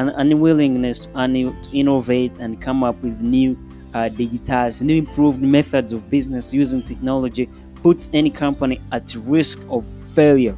An 0.00 0.08
unwillingness 0.08 1.06
to 1.06 1.54
innovate 1.74 2.32
and 2.38 2.58
come 2.58 2.82
up 2.82 3.02
with 3.02 3.20
new 3.20 3.54
uh, 3.92 4.08
digitized, 4.08 4.80
new 4.80 4.96
improved 4.96 5.42
methods 5.42 5.92
of 5.92 6.08
business 6.08 6.54
using 6.54 6.82
technology 6.82 7.50
puts 7.82 8.08
any 8.14 8.30
company 8.30 8.80
at 8.92 9.14
risk 9.26 9.60
of 9.68 9.84
failure. 10.14 10.56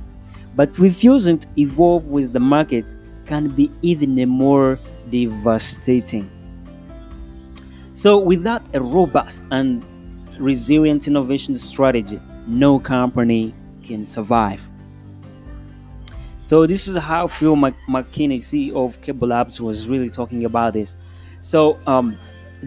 But 0.54 0.78
refusing 0.78 1.40
to 1.40 1.48
evolve 1.56 2.06
with 2.06 2.32
the 2.32 2.38
market 2.38 2.94
can 3.26 3.48
be 3.48 3.68
even 3.82 4.14
more 4.28 4.78
devastating. 5.10 6.30
So, 7.94 8.20
without 8.20 8.62
a 8.76 8.80
robust 8.80 9.42
and 9.50 9.82
resilient 10.38 11.08
innovation 11.08 11.58
strategy, 11.58 12.20
no 12.46 12.78
company 12.78 13.54
can 13.82 14.06
survive. 14.06 14.62
So 16.42 16.66
this 16.66 16.88
is 16.88 16.96
how 16.96 17.26
Phil 17.26 17.56
McKinney, 17.56 18.38
CEO 18.38 18.76
of 18.84 19.00
CableLabs, 19.00 19.60
was 19.60 19.88
really 19.88 20.10
talking 20.10 20.44
about 20.44 20.72
this. 20.74 20.96
So 21.40 21.78
um, 21.86 22.18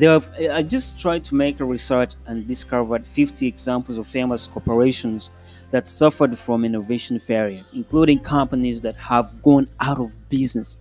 I 0.02 0.64
just 0.64 1.00
tried 1.00 1.24
to 1.26 1.36
make 1.36 1.60
a 1.60 1.66
research 1.66 2.16
and 2.26 2.48
discovered 2.48 3.06
50 3.06 3.48
examples 3.48 3.98
of 3.98 4.08
famous 4.08 4.48
corporations 4.48 5.32
that 5.72 5.88
suffered 5.88 6.38
from 6.38 6.66
innovation 6.66 7.20
failure, 7.20 7.62
including 7.74 8.20
companies 8.20 8.82
that 8.82 8.96
have 8.96 9.42
gone 9.42 9.68
out 9.80 10.00
of 10.00 10.12
business. 10.30 10.78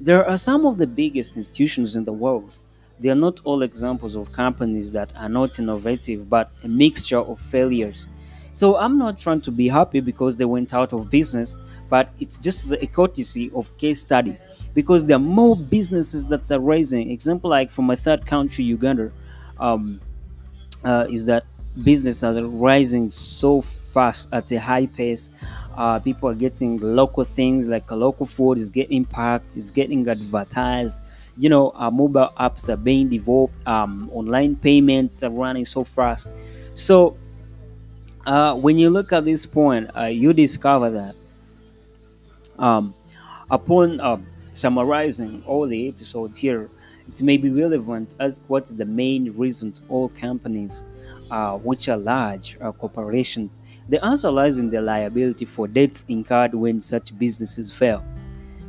There 0.00 0.26
are 0.26 0.38
some 0.38 0.64
of 0.66 0.78
the 0.78 0.86
biggest 0.86 1.36
institutions 1.36 1.94
in 1.96 2.04
the 2.04 2.12
world 2.12 2.54
they 3.00 3.08
are 3.08 3.14
not 3.14 3.40
all 3.44 3.62
examples 3.62 4.14
of 4.14 4.30
companies 4.32 4.92
that 4.92 5.10
are 5.16 5.28
not 5.28 5.58
innovative, 5.58 6.28
but 6.28 6.52
a 6.62 6.68
mixture 6.68 7.18
of 7.18 7.40
failures. 7.40 8.06
So 8.52 8.76
I'm 8.76 8.98
not 8.98 9.18
trying 9.18 9.40
to 9.42 9.50
be 9.50 9.68
happy 9.68 10.00
because 10.00 10.36
they 10.36 10.44
went 10.44 10.74
out 10.74 10.92
of 10.92 11.08
business, 11.08 11.56
but 11.90 12.10
it's 12.20 12.38
just 12.38 12.72
a 12.72 12.86
courtesy 12.86 13.50
of 13.54 13.76
case 13.76 14.00
study 14.00 14.36
because 14.74 15.04
there 15.04 15.16
are 15.16 15.26
more 15.40 15.56
businesses 15.56 16.24
that 16.26 16.50
are 16.50 16.60
rising. 16.60 17.10
Example 17.10 17.50
like 17.50 17.70
from 17.70 17.86
my 17.86 17.96
third 17.96 18.24
country, 18.24 18.64
Uganda, 18.64 19.10
um, 19.58 20.00
uh, 20.84 21.06
is 21.10 21.26
that 21.26 21.44
businesses 21.84 22.24
are 22.24 22.46
rising 22.46 23.10
so 23.10 23.60
fast 23.60 24.28
at 24.32 24.50
a 24.52 24.60
high 24.60 24.86
pace. 24.86 25.30
Uh, 25.76 25.98
people 25.98 26.28
are 26.28 26.34
getting 26.34 26.78
local 26.78 27.24
things 27.24 27.68
like 27.68 27.90
a 27.90 27.96
local 27.96 28.26
food 28.26 28.58
is 28.58 28.70
getting 28.70 29.04
packed, 29.04 29.56
is 29.56 29.70
getting 29.70 30.06
advertised 30.08 31.02
you 31.38 31.48
know 31.48 31.72
uh, 31.76 31.90
mobile 31.90 32.28
apps 32.38 32.68
are 32.68 32.76
being 32.76 33.08
developed 33.08 33.54
um, 33.66 34.10
online 34.12 34.56
payments 34.56 35.22
are 35.22 35.30
running 35.30 35.64
so 35.64 35.84
fast 35.84 36.28
so 36.74 37.16
uh, 38.26 38.54
when 38.56 38.78
you 38.78 38.90
look 38.90 39.12
at 39.12 39.24
this 39.24 39.46
point 39.46 39.88
uh, 39.96 40.04
you 40.04 40.32
discover 40.32 40.90
that 40.90 41.14
um, 42.60 42.94
upon 43.50 44.00
uh, 44.00 44.18
summarizing 44.52 45.42
all 45.46 45.66
the 45.66 45.88
episodes 45.88 46.38
here 46.38 46.68
It 47.12 47.22
may 47.24 47.36
be 47.36 47.50
relevant 47.50 48.14
as 48.20 48.40
what's 48.46 48.72
the 48.72 48.84
main 48.84 49.36
reasons 49.36 49.80
all 49.88 50.10
companies, 50.10 50.84
uh, 51.30 51.58
which 51.58 51.88
are 51.88 51.96
large 51.96 52.56
uh, 52.60 52.70
corporations, 52.70 53.62
the 53.88 54.02
answer 54.04 54.30
lies 54.30 54.58
in 54.58 54.70
the 54.70 54.80
liability 54.80 55.44
for 55.44 55.66
debts 55.66 56.06
incurred 56.08 56.54
when 56.54 56.80
such 56.80 57.18
businesses 57.18 57.72
fail. 57.72 58.04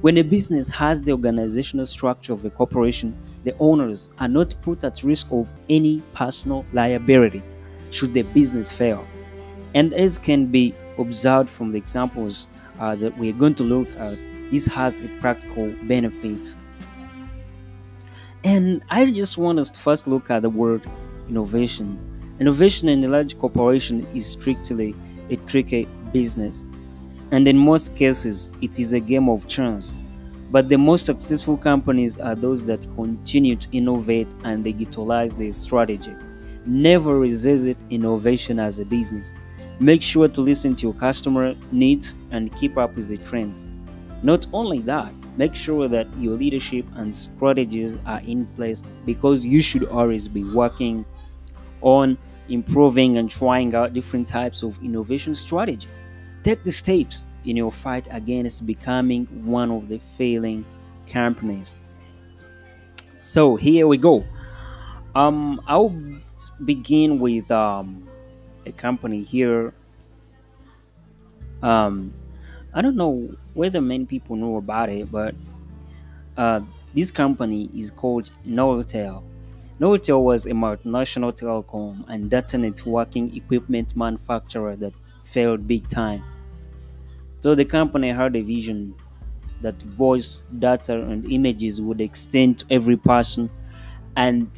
When 0.01 0.17
a 0.17 0.23
business 0.23 0.67
has 0.69 1.03
the 1.03 1.11
organizational 1.11 1.85
structure 1.85 2.33
of 2.33 2.43
a 2.43 2.49
corporation, 2.49 3.15
the 3.43 3.55
owners 3.59 4.11
are 4.19 4.27
not 4.27 4.55
put 4.63 4.83
at 4.83 5.03
risk 5.03 5.27
of 5.29 5.47
any 5.69 6.01
personal 6.15 6.65
liability 6.73 7.43
should 7.91 8.15
the 8.15 8.23
business 8.33 8.71
fail. 8.71 9.05
And 9.75 9.93
as 9.93 10.17
can 10.17 10.47
be 10.47 10.73
observed 10.97 11.49
from 11.49 11.71
the 11.71 11.77
examples 11.77 12.47
uh, 12.81 12.95
that 12.95 13.15
we're 13.17 13.31
going 13.31 13.55
to 13.55 13.63
look 13.63 13.87
at, 13.97 14.17
this 14.49 14.65
has 14.65 15.01
a 15.01 15.07
practical 15.19 15.71
benefit. 15.83 16.55
And 18.43 18.83
I 18.89 19.09
just 19.11 19.37
want 19.37 19.59
us 19.59 19.69
to 19.69 19.79
first 19.79 20.07
look 20.07 20.31
at 20.31 20.41
the 20.41 20.49
word 20.49 20.81
innovation. 21.29 21.99
Innovation 22.39 22.89
in 22.89 23.03
a 23.03 23.07
large 23.07 23.37
corporation 23.37 24.05
is 24.15 24.25
strictly 24.25 24.95
a 25.29 25.35
tricky 25.35 25.87
business, 26.11 26.65
and 27.29 27.47
in 27.47 27.55
most 27.55 27.95
cases, 27.95 28.49
it 28.61 28.79
is 28.79 28.93
a 28.93 28.99
game 28.99 29.29
of 29.29 29.47
chance. 29.47 29.93
But 30.49 30.67
the 30.67 30.77
most 30.77 31.05
successful 31.05 31.55
companies 31.55 32.17
are 32.17 32.35
those 32.35 32.65
that 32.65 32.81
continue 32.95 33.55
to 33.55 33.69
innovate 33.71 34.27
and 34.43 34.65
digitalize 34.65 35.37
their 35.37 35.51
strategy. 35.51 36.13
Never 36.65 37.19
resist 37.19 37.77
innovation 37.91 38.59
as 38.59 38.79
a 38.79 38.85
business. 38.85 39.33
Make 39.81 40.03
sure 40.03 40.27
to 40.27 40.41
listen 40.41 40.75
to 40.75 40.81
your 40.83 40.93
customer 40.93 41.55
needs 41.71 42.13
and 42.29 42.55
keep 42.55 42.77
up 42.77 42.95
with 42.95 43.09
the 43.09 43.17
trends. 43.17 43.65
Not 44.21 44.45
only 44.53 44.77
that, 44.81 45.11
make 45.37 45.55
sure 45.55 45.87
that 45.87 46.05
your 46.19 46.35
leadership 46.35 46.85
and 46.97 47.15
strategies 47.15 47.97
are 48.05 48.21
in 48.27 48.45
place 48.55 48.83
because 49.07 49.43
you 49.43 49.59
should 49.59 49.85
always 49.85 50.27
be 50.27 50.43
working 50.43 51.03
on 51.81 52.15
improving 52.47 53.17
and 53.17 53.27
trying 53.27 53.73
out 53.73 53.91
different 53.91 54.27
types 54.27 54.61
of 54.61 54.79
innovation 54.83 55.33
strategy. 55.33 55.87
Take 56.43 56.63
the 56.63 56.71
steps 56.71 57.23
in 57.45 57.57
your 57.57 57.71
fight 57.71 58.05
against 58.11 58.67
becoming 58.67 59.25
one 59.43 59.71
of 59.71 59.87
the 59.87 59.97
failing 60.15 60.63
companies. 61.09 61.75
So 63.23 63.55
here 63.55 63.87
we 63.87 63.97
go. 63.97 64.23
Um, 65.15 65.59
I'll 65.67 65.99
begin 66.65 67.19
with 67.19 67.49
um, 67.49 68.07
a 68.65 68.71
company 68.71 69.23
here. 69.23 69.73
Um, 71.61 72.13
I 72.73 72.81
don't 72.81 72.95
know 72.95 73.29
whether 73.53 73.81
many 73.81 74.05
people 74.05 74.35
know 74.35 74.57
about 74.57 74.89
it, 74.89 75.11
but 75.11 75.35
uh, 76.37 76.61
this 76.93 77.11
company 77.11 77.69
is 77.75 77.91
called 77.91 78.31
Nortel. 78.47 79.23
Nortel 79.79 80.23
was 80.23 80.45
a 80.45 80.51
multinational 80.51 81.33
telecom 81.33 82.05
and 82.07 82.29
data 82.29 82.57
networking 82.57 83.35
equipment 83.35 83.95
manufacturer 83.95 84.75
that 84.75 84.93
failed 85.25 85.67
big 85.67 85.87
time. 85.89 86.23
So 87.39 87.55
the 87.55 87.65
company 87.65 88.09
had 88.09 88.35
a 88.35 88.41
vision 88.41 88.93
that 89.61 89.81
voice, 89.81 90.41
data, 90.59 91.01
and 91.01 91.25
images 91.31 91.81
would 91.81 92.01
extend 92.01 92.59
to 92.59 92.65
every 92.69 92.97
person 92.97 93.49
and 94.15 94.49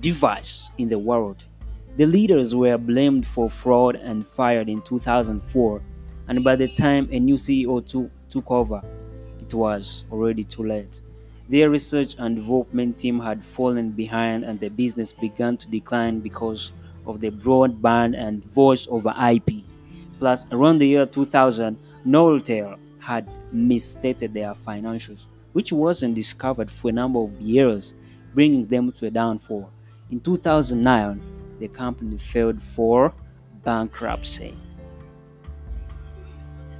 device 0.00 0.70
in 0.78 0.88
the 0.88 0.98
world. 0.98 1.44
The 1.96 2.04
leaders 2.04 2.54
were 2.54 2.76
blamed 2.76 3.26
for 3.26 3.48
fraud 3.48 3.96
and 3.96 4.26
fired 4.26 4.68
in 4.68 4.82
2004, 4.82 5.80
and 6.28 6.44
by 6.44 6.54
the 6.54 6.68
time 6.68 7.08
a 7.10 7.18
new 7.18 7.36
CEO 7.36 7.86
took, 7.86 8.10
took 8.28 8.50
over, 8.50 8.82
it 9.40 9.54
was 9.54 10.04
already 10.12 10.44
too 10.44 10.64
late. 10.64 11.00
Their 11.48 11.70
research 11.70 12.14
and 12.18 12.36
development 12.36 12.98
team 12.98 13.18
had 13.18 13.42
fallen 13.42 13.92
behind, 13.92 14.44
and 14.44 14.60
the 14.60 14.68
business 14.68 15.10
began 15.10 15.56
to 15.56 15.70
decline 15.70 16.20
because 16.20 16.72
of 17.06 17.20
the 17.20 17.30
broadband 17.30 18.14
and 18.14 18.44
voice 18.44 18.86
over 18.90 19.14
IP. 19.32 19.64
Plus, 20.18 20.44
around 20.52 20.76
the 20.76 20.88
year 20.88 21.06
2000, 21.06 21.78
Nortel 22.06 22.78
had 22.98 23.26
misstated 23.52 24.34
their 24.34 24.52
financials, 24.52 25.24
which 25.54 25.72
wasn't 25.72 26.14
discovered 26.14 26.70
for 26.70 26.90
a 26.90 26.92
number 26.92 27.20
of 27.20 27.40
years, 27.40 27.94
bringing 28.34 28.66
them 28.66 28.92
to 28.92 29.06
a 29.06 29.10
downfall. 29.10 29.70
In 30.10 30.20
2009, 30.20 31.22
the 31.58 31.68
company 31.68 32.18
filed 32.18 32.62
for 32.62 33.12
bankruptcy. 33.64 34.54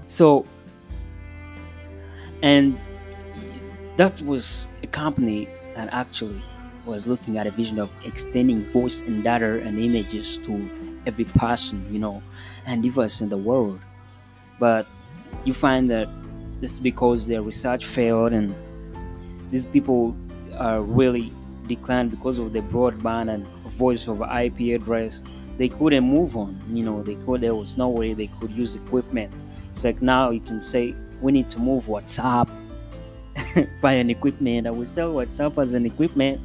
So, 0.06 0.46
and 2.42 2.78
that 3.96 4.20
was 4.22 4.68
a 4.82 4.86
company 4.86 5.48
that 5.74 5.92
actually 5.92 6.40
was 6.84 7.06
looking 7.06 7.38
at 7.38 7.46
a 7.46 7.50
vision 7.50 7.78
of 7.78 7.90
extending 8.04 8.64
voice 8.64 9.00
and 9.02 9.24
data 9.24 9.60
and 9.62 9.78
images 9.78 10.38
to 10.38 10.70
every 11.06 11.24
person, 11.24 11.84
you 11.92 11.98
know, 11.98 12.22
and 12.66 12.82
device 12.82 13.20
in 13.20 13.28
the 13.28 13.36
world. 13.36 13.80
But 14.60 14.86
you 15.44 15.52
find 15.52 15.90
that 15.90 16.08
this 16.60 16.72
is 16.74 16.80
because 16.80 17.26
their 17.26 17.42
research 17.42 17.84
failed 17.84 18.32
and 18.32 18.54
these 19.50 19.64
people 19.64 20.16
are 20.58 20.82
really 20.82 21.32
declined 21.66 22.10
because 22.10 22.38
of 22.38 22.52
the 22.52 22.60
broadband 22.60 23.32
and 23.32 23.46
voice 23.70 24.08
over 24.08 24.24
IP 24.24 24.80
address. 24.80 25.22
They 25.58 25.68
couldn't 25.68 26.04
move 26.04 26.36
on, 26.36 26.60
you 26.70 26.84
know, 26.84 27.02
they 27.02 27.14
could 27.14 27.40
there 27.40 27.54
was 27.54 27.76
no 27.76 27.88
way 27.88 28.12
they 28.12 28.26
could 28.26 28.50
use 28.50 28.76
equipment. 28.76 29.32
It's 29.70 29.84
like 29.84 30.02
now 30.02 30.30
you 30.30 30.40
can 30.40 30.60
say 30.60 30.94
we 31.20 31.32
need 31.32 31.48
to 31.50 31.58
move 31.58 31.84
WhatsApp 31.84 32.48
by 33.80 33.92
an 33.92 34.10
equipment. 34.10 34.66
I 34.66 34.70
will 34.70 34.84
sell 34.84 35.14
WhatsApp 35.14 35.60
as 35.62 35.74
an 35.74 35.86
equipment 35.86 36.40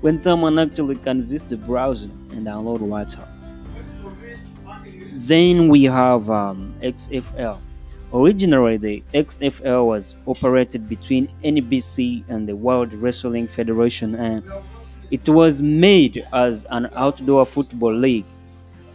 when 0.00 0.20
someone 0.20 0.58
actually 0.58 0.96
can 0.96 1.24
visit 1.24 1.48
the 1.48 1.56
browser 1.56 2.08
and 2.30 2.46
download 2.46 2.80
WhatsApp. 2.80 3.28
Then 5.12 5.68
we 5.68 5.84
have 5.84 6.30
um, 6.30 6.74
XFL. 6.82 7.58
Originally, 8.14 8.76
the 8.76 9.02
XFL 9.14 9.86
was 9.86 10.16
operated 10.26 10.86
between 10.86 11.28
NBC 11.42 12.22
and 12.28 12.46
the 12.46 12.54
World 12.54 12.92
Wrestling 12.92 13.48
Federation, 13.48 14.14
and 14.14 14.44
it 15.10 15.26
was 15.28 15.62
made 15.62 16.26
as 16.32 16.66
an 16.68 16.90
outdoor 16.94 17.46
football 17.46 17.94
league. 17.94 18.26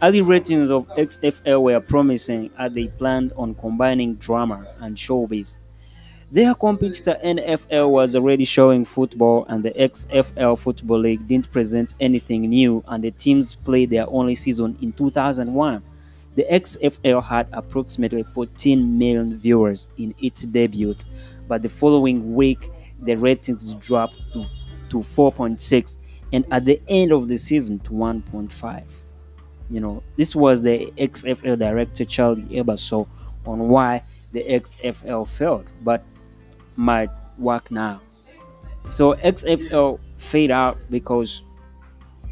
Early 0.00 0.22
ratings 0.22 0.70
of 0.70 0.86
XFL 0.90 1.62
were 1.62 1.80
promising 1.80 2.50
as 2.58 2.72
they 2.72 2.86
planned 2.86 3.32
on 3.36 3.56
combining 3.56 4.14
drama 4.14 4.64
and 4.78 4.96
showbiz. 4.96 5.58
Their 6.30 6.54
competitor 6.54 7.16
NFL 7.24 7.90
was 7.90 8.14
already 8.14 8.44
showing 8.44 8.84
football, 8.84 9.46
and 9.48 9.64
the 9.64 9.70
XFL 9.70 10.56
Football 10.58 11.00
League 11.00 11.26
didn't 11.26 11.50
present 11.50 11.94
anything 11.98 12.42
new, 12.42 12.84
and 12.86 13.02
the 13.02 13.10
teams 13.10 13.56
played 13.56 13.90
their 13.90 14.08
only 14.08 14.36
season 14.36 14.78
in 14.80 14.92
2001. 14.92 15.82
The 16.38 16.44
XFL 16.44 17.24
had 17.24 17.48
approximately 17.52 18.22
14 18.22 18.96
million 18.96 19.36
viewers 19.36 19.90
in 19.98 20.14
its 20.20 20.42
debut, 20.42 20.94
but 21.48 21.62
the 21.62 21.68
following 21.68 22.36
week 22.36 22.70
the 23.02 23.16
ratings 23.16 23.74
dropped 23.74 24.32
to, 24.34 24.46
to 24.90 24.98
4.6 24.98 25.96
and 26.32 26.44
at 26.52 26.64
the 26.64 26.80
end 26.86 27.10
of 27.10 27.26
the 27.26 27.36
season 27.36 27.80
to 27.80 27.90
1.5. 27.90 28.84
You 29.68 29.80
know, 29.80 30.04
this 30.16 30.36
was 30.36 30.62
the 30.62 30.86
XFL 30.96 31.58
director 31.58 32.04
Charlie 32.04 32.42
Ebersol 32.42 33.08
on 33.44 33.68
why 33.68 34.04
the 34.30 34.44
XFL 34.44 35.26
failed, 35.26 35.66
but 35.82 36.04
might 36.76 37.10
work 37.36 37.68
now. 37.72 38.00
So 38.90 39.14
XFL 39.14 39.98
fade 40.18 40.52
out 40.52 40.78
because 40.88 41.42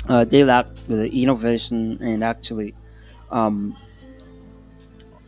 uh, 0.08 0.22
they 0.22 0.44
lacked 0.44 0.86
the 0.86 1.10
innovation 1.10 1.98
and 2.00 2.22
actually 2.22 2.72
um, 3.32 3.76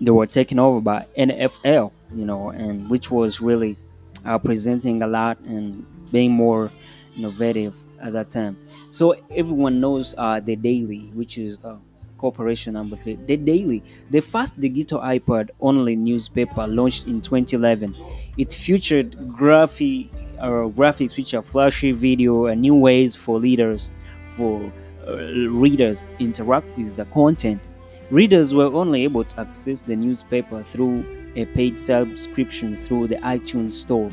they 0.00 0.11
were 0.11 0.26
taken 0.26 0.58
over 0.58 0.80
by 0.80 1.04
NFL, 1.16 1.92
you 2.14 2.24
know, 2.24 2.50
and 2.50 2.88
which 2.88 3.11
was 3.11 3.40
really 3.40 3.76
uh, 4.24 4.38
presenting 4.38 5.02
a 5.02 5.06
lot 5.06 5.38
and 5.40 5.84
being 6.12 6.30
more 6.32 6.70
innovative 7.16 7.74
at 8.00 8.12
that 8.12 8.30
time. 8.30 8.56
So 8.90 9.14
everyone 9.34 9.80
knows 9.80 10.14
uh, 10.16 10.40
the 10.40 10.56
Daily, 10.56 11.11
which 11.14 11.38
is 11.38 11.58
uh, 11.64 11.76
corporation 12.16 12.74
number 12.74 12.96
three. 12.96 13.16
The 13.26 13.37
Daily, 13.37 13.82
the 14.11 14.20
first 14.20 14.61
digital 14.61 15.00
iPad 15.00 15.50
only 15.61 15.96
newspaper 15.96 16.66
launched 16.66 17.06
in 17.06 17.20
2011. 17.20 17.94
It 18.37 18.52
featured 18.52 19.16
graphic 19.32 20.08
uh, 20.38 20.68
graphics 20.70 21.16
which 21.16 21.34
are 21.34 21.42
flashy 21.42 21.90
video 21.92 22.46
and 22.46 22.61
new 22.61 22.74
ways 22.76 23.16
for 23.16 23.38
leaders 23.38 23.90
for 24.24 24.72
uh, 25.06 25.16
readers 25.16 26.06
interact 26.20 26.66
with 26.76 26.94
the 26.96 27.04
content 27.06 27.61
Readers 28.10 28.54
were 28.54 28.72
only 28.72 29.04
able 29.04 29.22
to 29.22 29.40
access 29.40 29.82
the 29.82 29.94
newspaper 29.94 30.62
through 30.62 31.04
a 31.36 31.44
paid 31.44 31.78
subscription 31.78 32.74
through 32.74 33.08
the 33.08 33.16
iTunes 33.16 33.72
Store. 33.72 34.10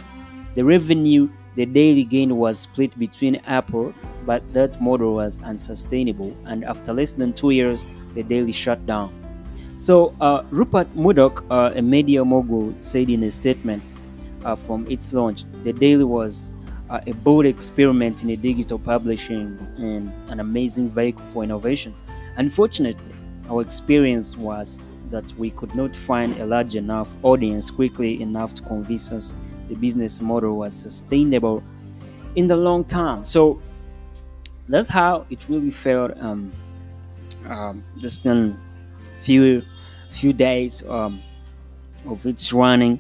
The 0.54 0.66
revenue 0.66 1.30
the 1.56 1.66
daily 1.66 2.04
gain 2.04 2.36
was 2.36 2.60
split 2.60 2.98
between 3.00 3.38
Apple, 3.48 3.94
but 4.26 4.44
that 4.54 4.82
model 4.82 5.16
was 5.16 5.40
unsustainable, 5.44 6.36
and 6.44 6.66
after 6.66 6.92
less 6.92 7.14
than 7.14 7.32
two 7.32 7.52
years, 7.52 7.88
the 8.14 8.24
daily 8.24 8.52
shut 8.52 8.86
down. 8.86 9.14
So, 9.78 10.14
uh, 10.20 10.44
Rupert 10.50 10.94
Murdoch, 10.94 11.46
uh, 11.50 11.72
a 11.74 11.82
media 11.82 12.26
mogul, 12.26 12.76
said 12.82 13.10
in 13.10 13.24
a 13.24 13.32
statement 13.32 13.82
uh, 14.44 14.56
from 14.56 14.86
its 14.92 15.14
launch, 15.14 15.46
the 15.64 15.72
daily 15.72 16.04
was 16.04 16.58
uh, 16.90 17.00
a 17.08 17.14
bold 17.14 17.46
experiment 17.46 18.26
in 18.26 18.42
digital 18.42 18.78
publishing 18.78 19.58
and 19.78 20.12
an 20.30 20.42
amazing 20.42 20.90
vehicle 20.90 21.24
for 21.32 21.46
innovation. 21.46 21.94
Unfortunately, 22.36 23.15
our 23.50 23.62
experience 23.62 24.36
was 24.38 24.80
that 25.12 25.32
we 25.38 25.52
could 25.52 25.74
not 25.76 25.96
find 25.96 26.38
a 26.40 26.46
large 26.46 26.76
enough 26.76 27.12
audience 27.24 27.70
quickly 27.72 28.22
enough 28.22 28.54
to 28.56 28.64
convince 28.64 29.12
us 29.12 29.34
the 29.70 29.76
business 29.76 30.22
model 30.22 30.58
was 30.58 30.74
sustainable 30.74 31.64
in 32.36 32.48
the 32.48 32.56
long 32.56 32.84
term. 32.86 33.26
So 33.26 33.62
that's 34.68 34.90
how 34.90 35.26
it 35.30 35.46
really 35.50 35.72
felt. 35.72 36.18
Um, 36.20 36.52
um, 37.48 37.84
just 38.00 38.26
in 38.26 38.58
few 39.22 39.62
few 40.10 40.34
days 40.34 40.84
um, 40.88 41.22
of 42.08 42.26
its 42.26 42.52
running, 42.54 43.00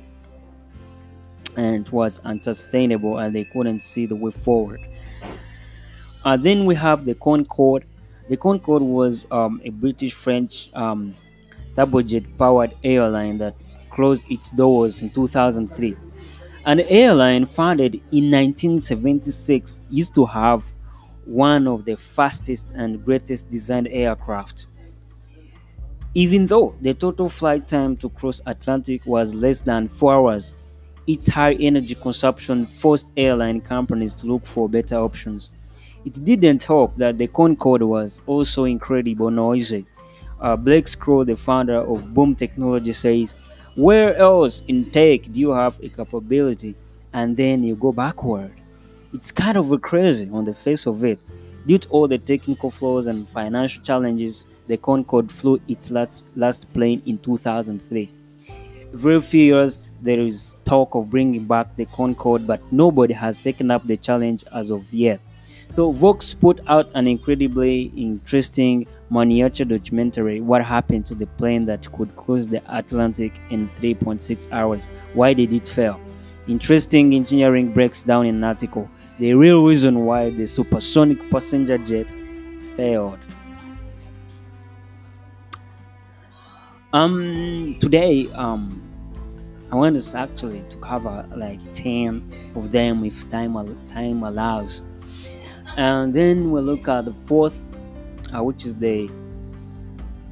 and 1.57 1.87
it 1.87 1.91
was 1.91 2.19
unsustainable, 2.19 3.17
and 3.17 3.35
they 3.35 3.45
couldn't 3.45 3.83
see 3.83 4.05
the 4.05 4.15
way 4.15 4.31
forward. 4.31 4.81
Uh, 6.23 6.37
then 6.37 6.65
we 6.65 6.75
have 6.75 7.05
the 7.05 7.15
Concorde. 7.15 7.85
The 8.27 8.37
Concorde 8.37 8.81
was 8.81 9.27
um, 9.31 9.61
a 9.63 9.69
British 9.69 10.13
French 10.13 10.69
um, 10.73 11.15
turbojet 11.75 12.25
powered 12.37 12.73
airline 12.83 13.37
that 13.39 13.55
closed 13.89 14.29
its 14.31 14.49
doors 14.49 15.01
in 15.01 15.09
2003. 15.09 15.95
An 16.65 16.79
airline 16.81 17.45
founded 17.45 17.95
in 18.11 18.31
1976 18.31 19.81
used 19.89 20.15
to 20.15 20.25
have 20.25 20.63
one 21.25 21.67
of 21.67 21.85
the 21.85 21.95
fastest 21.95 22.71
and 22.75 23.03
greatest 23.05 23.49
designed 23.49 23.87
aircraft. 23.89 24.67
Even 26.15 26.45
though 26.47 26.73
the 26.81 26.93
total 26.93 27.29
flight 27.29 27.67
time 27.67 27.95
to 27.97 28.09
cross 28.09 28.41
Atlantic 28.45 29.05
was 29.05 29.35
less 29.35 29.61
than 29.61 29.87
4 29.87 30.13
hours, 30.13 30.55
its 31.07 31.27
high 31.27 31.53
energy 31.53 31.93
consumption 31.93 32.65
forced 32.65 33.11
airline 33.17 33.61
companies 33.61 34.13
to 34.15 34.27
look 34.27 34.45
for 34.45 34.67
better 34.67 34.95
options. 34.95 35.51
It 36.05 36.23
didn't 36.23 36.63
help 36.63 36.95
that 36.97 37.17
the 37.17 37.27
Concorde 37.27 37.81
was 37.81 38.21
also 38.27 38.65
incredibly 38.65 39.31
noisy. 39.31 39.87
Uh, 40.39 40.55
Blake 40.55 40.85
Scholl, 40.85 41.25
the 41.25 41.35
founder 41.35 41.77
of 41.77 42.13
Boom 42.13 42.35
Technology, 42.35 42.93
says, 42.93 43.35
Where 43.75 44.15
else 44.15 44.61
in 44.67 44.91
tech 44.91 45.23
do 45.23 45.39
you 45.39 45.49
have 45.49 45.79
a 45.81 45.89
capability 45.89 46.75
and 47.13 47.35
then 47.35 47.63
you 47.63 47.75
go 47.75 47.91
backward? 47.91 48.51
It's 49.13 49.31
kind 49.31 49.57
of 49.57 49.81
crazy 49.81 50.29
on 50.31 50.45
the 50.45 50.53
face 50.53 50.85
of 50.85 51.03
it. 51.03 51.17
Due 51.65 51.79
to 51.79 51.89
all 51.89 52.07
the 52.07 52.19
technical 52.19 52.69
flaws 52.69 53.07
and 53.07 53.27
financial 53.27 53.81
challenges, 53.81 54.45
the 54.67 54.77
Concorde 54.77 55.31
flew 55.31 55.59
its 55.67 55.89
last, 55.89 56.23
last 56.35 56.71
plane 56.73 57.01
in 57.07 57.17
2003. 57.17 58.11
Very 58.93 59.21
few 59.21 59.43
years, 59.43 59.89
there 60.03 60.19
is 60.19 60.55
talk 60.65 60.93
of 60.93 61.09
bringing 61.09 61.45
back 61.45 61.75
the 61.75 61.85
Concorde, 61.85 62.45
but 62.45 62.61
nobody 62.71 63.13
has 63.15 63.39
taken 63.39 63.71
up 63.71 63.87
the 63.87 63.97
challenge 63.97 64.43
as 64.53 64.69
of 64.69 64.85
yet. 64.93 65.19
So 65.69 65.91
Vox 65.91 66.33
put 66.33 66.61
out 66.67 66.89
an 66.93 67.07
incredibly 67.07 67.91
interesting 67.95 68.87
miniature 69.09 69.65
documentary 69.65 70.41
what 70.41 70.63
happened 70.63 71.05
to 71.07 71.15
the 71.15 71.27
plane 71.27 71.65
that 71.65 71.91
could 71.91 72.15
cross 72.15 72.45
the 72.45 72.61
Atlantic 72.75 73.39
in 73.49 73.69
3.6 73.69 74.47
hours. 74.51 74.89
Why 75.13 75.33
did 75.33 75.53
it 75.53 75.67
fail? 75.67 75.99
Interesting 76.47 77.13
engineering 77.13 77.71
breaks 77.73 78.03
down 78.03 78.25
in 78.25 78.35
an 78.35 78.43
article 78.43 78.89
the 79.19 79.33
real 79.33 79.65
reason 79.65 80.05
why 80.05 80.29
the 80.29 80.45
supersonic 80.45 81.29
passenger 81.29 81.77
jet 81.77 82.07
failed. 82.75 83.19
Um 86.93 87.77
today 87.79 88.31
um 88.33 88.81
I 89.71 89.75
want 89.75 89.97
us 89.97 90.13
actually 90.15 90.63
to 90.69 90.77
cover 90.77 91.25
like 91.35 91.59
10 91.73 92.53
of 92.55 92.71
them 92.71 93.03
if 93.03 93.29
time 93.29 93.53
time 93.87 94.23
allows. 94.23 94.83
And 95.77 96.13
then 96.13 96.51
we'll 96.51 96.63
look 96.63 96.87
at 96.87 97.05
the 97.05 97.13
fourth 97.13 97.75
uh, 98.35 98.43
which 98.43 98.65
is 98.65 98.75
the 98.75 99.09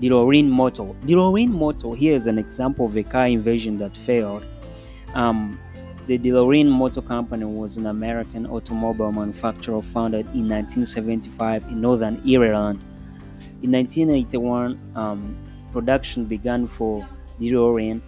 DeLorean 0.02 0.50
motor. 0.50 0.84
DeLorean 1.06 1.50
motor 1.50 1.94
here 1.94 2.16
is 2.16 2.28
an 2.28 2.38
example 2.38 2.86
of 2.86 2.98
a 2.98 3.04
car 3.04 3.28
invasion 3.28 3.78
that 3.78 3.96
failed. 3.96 4.46
Um, 5.14 5.60
the 6.08 6.18
DeLorean 6.18 6.68
Motor 6.68 7.02
Company 7.02 7.46
was 7.46 7.78
an 7.78 7.86
American 7.86 8.46
automobile 8.48 9.12
manufacturer 9.12 9.82
founded 9.82 10.26
in 10.34 10.50
1975 10.50 11.64
in 11.64 11.80
Northern 11.80 12.22
Ireland. 12.28 12.82
In 13.62 13.72
1981, 13.72 14.78
um, 14.96 15.38
production 15.72 16.26
began 16.26 16.68
for 16.68 17.08
DeLorean 17.40 18.02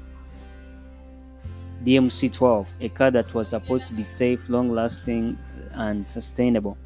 DMC-12, 1.85 2.67
a 2.81 2.89
car 2.89 3.11
that 3.11 3.33
was 3.33 3.49
supposed 3.49 3.85
to 3.87 3.93
be 3.93 4.03
safe, 4.03 4.49
long-lasting, 4.49 5.37
and 5.73 6.05
sustainable. 6.05 6.77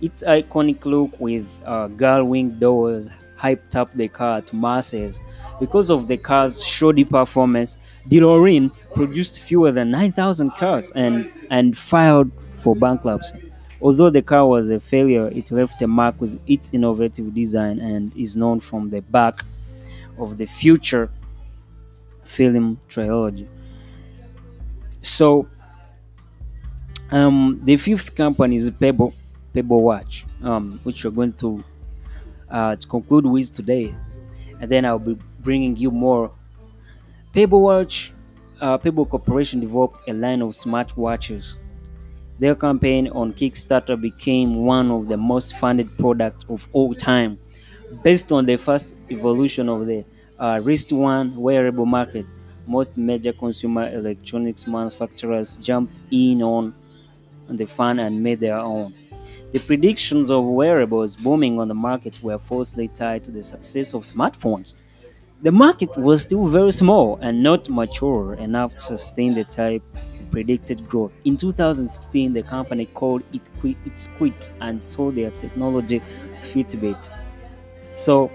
Its 0.00 0.22
iconic 0.24 0.84
look 0.84 1.18
with 1.18 1.62
uh, 1.64 1.88
gull-wing 1.88 2.50
doors 2.58 3.10
hyped 3.38 3.76
up 3.76 3.92
the 3.94 4.08
car 4.08 4.42
to 4.42 4.56
masses. 4.56 5.20
Because 5.60 5.90
of 5.90 6.08
the 6.08 6.16
car's 6.16 6.62
shoddy 6.62 7.04
performance, 7.04 7.76
DeLorean 8.08 8.70
produced 8.94 9.40
fewer 9.40 9.72
than 9.72 9.90
9,000 9.90 10.50
cars 10.50 10.90
and, 10.94 11.32
and 11.50 11.76
filed 11.76 12.30
for 12.56 12.74
bankruptcy. 12.76 13.52
Although 13.80 14.10
the 14.10 14.22
car 14.22 14.46
was 14.46 14.70
a 14.70 14.80
failure, 14.80 15.28
it 15.28 15.50
left 15.52 15.80
a 15.82 15.86
mark 15.86 16.20
with 16.20 16.38
its 16.46 16.72
innovative 16.72 17.32
design 17.34 17.78
and 17.78 18.14
is 18.16 18.36
known 18.36 18.60
from 18.60 18.90
the 18.90 19.00
back 19.00 19.44
of 20.18 20.38
the 20.38 20.46
future 20.46 21.10
film 22.24 22.80
trilogy. 22.88 23.48
So, 25.02 25.46
um, 27.10 27.60
the 27.64 27.76
fifth 27.76 28.14
company 28.14 28.56
is 28.56 28.70
Pebble, 28.70 29.14
Pebble 29.56 29.82
Watch, 29.82 30.26
um, 30.42 30.78
which 30.82 31.02
we're 31.02 31.10
going 31.10 31.32
to 31.32 31.64
uh, 32.50 32.76
to 32.76 32.86
conclude 32.86 33.24
with 33.24 33.54
today, 33.54 33.94
and 34.60 34.70
then 34.70 34.84
I'll 34.84 34.98
be 34.98 35.16
bringing 35.40 35.74
you 35.76 35.90
more. 35.90 36.30
Pebble 37.32 37.62
Watch, 37.62 38.12
uh, 38.60 38.76
Pebble 38.76 39.06
Corporation 39.06 39.60
developed 39.60 40.06
a 40.10 40.12
line 40.12 40.42
of 40.42 40.50
smartwatches. 40.50 41.56
Their 42.38 42.54
campaign 42.54 43.08
on 43.08 43.32
Kickstarter 43.32 43.98
became 43.98 44.66
one 44.66 44.90
of 44.90 45.08
the 45.08 45.16
most 45.16 45.56
funded 45.56 45.88
products 45.98 46.44
of 46.50 46.68
all 46.74 46.92
time, 46.94 47.38
based 48.04 48.32
on 48.32 48.44
the 48.44 48.58
first 48.58 48.94
evolution 49.10 49.70
of 49.70 49.86
the 49.86 50.04
uh, 50.38 50.60
wrist 50.62 50.92
one 50.92 51.34
wearable 51.34 51.86
market. 51.86 52.26
Most 52.66 52.98
major 52.98 53.32
consumer 53.32 53.88
electronics 53.88 54.66
manufacturers 54.66 55.56
jumped 55.56 56.02
in 56.10 56.42
on 56.42 56.74
the 57.48 57.64
fun 57.64 58.00
and 58.00 58.22
made 58.22 58.40
their 58.40 58.58
own. 58.58 58.92
The 59.56 59.62
predictions 59.64 60.30
of 60.30 60.44
wearables 60.44 61.16
booming 61.16 61.58
on 61.58 61.68
the 61.68 61.74
market 61.74 62.22
were 62.22 62.38
falsely 62.38 62.88
tied 62.88 63.24
to 63.24 63.30
the 63.30 63.42
success 63.42 63.94
of 63.94 64.02
smartphones. 64.02 64.74
The 65.40 65.50
market 65.50 65.96
was 65.96 66.20
still 66.20 66.46
very 66.46 66.72
small 66.72 67.18
and 67.22 67.42
not 67.42 67.70
mature 67.70 68.34
enough 68.34 68.74
to 68.74 68.80
sustain 68.80 69.32
the 69.32 69.44
type 69.44 69.82
of 69.94 70.30
predicted 70.30 70.86
growth. 70.86 71.14
In 71.24 71.38
2016, 71.38 72.34
the 72.34 72.42
company 72.42 72.84
called 72.84 73.22
it 73.32 73.40
quit, 74.18 74.50
and 74.60 74.84
sold 74.84 75.14
their 75.14 75.30
technology 75.30 76.00
to 76.00 76.46
Fitbit. 76.46 77.08
So, 77.94 78.30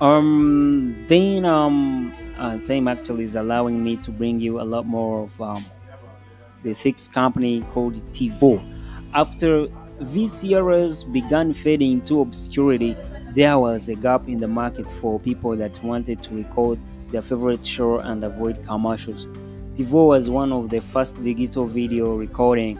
um, 0.00 1.04
then 1.08 1.44
um, 1.44 2.14
uh, 2.38 2.56
time 2.60 2.88
actually 2.88 3.24
is 3.24 3.34
allowing 3.36 3.84
me 3.84 3.98
to 3.98 4.10
bring 4.10 4.40
you 4.40 4.62
a 4.62 4.64
lot 4.64 4.86
more 4.86 5.24
of 5.24 5.42
um, 5.42 5.62
the 6.62 6.72
sixth 6.74 7.12
company 7.12 7.60
called 7.74 7.96
TiVo. 8.12 8.78
After 9.12 9.66
VCRs 10.00 11.12
began 11.12 11.52
fading 11.52 11.92
into 11.92 12.20
obscurity, 12.20 12.96
there 13.34 13.58
was 13.58 13.88
a 13.88 13.96
gap 13.96 14.28
in 14.28 14.38
the 14.38 14.46
market 14.46 14.88
for 14.88 15.18
people 15.18 15.56
that 15.56 15.82
wanted 15.82 16.22
to 16.22 16.34
record 16.36 16.78
their 17.10 17.20
favorite 17.20 17.66
show 17.66 17.98
and 17.98 18.22
avoid 18.22 18.64
commercials. 18.64 19.26
TiVo 19.74 20.06
was 20.06 20.30
one 20.30 20.52
of 20.52 20.70
the 20.70 20.80
first 20.80 21.20
digital 21.22 21.66
video 21.66 22.14
recording 22.14 22.78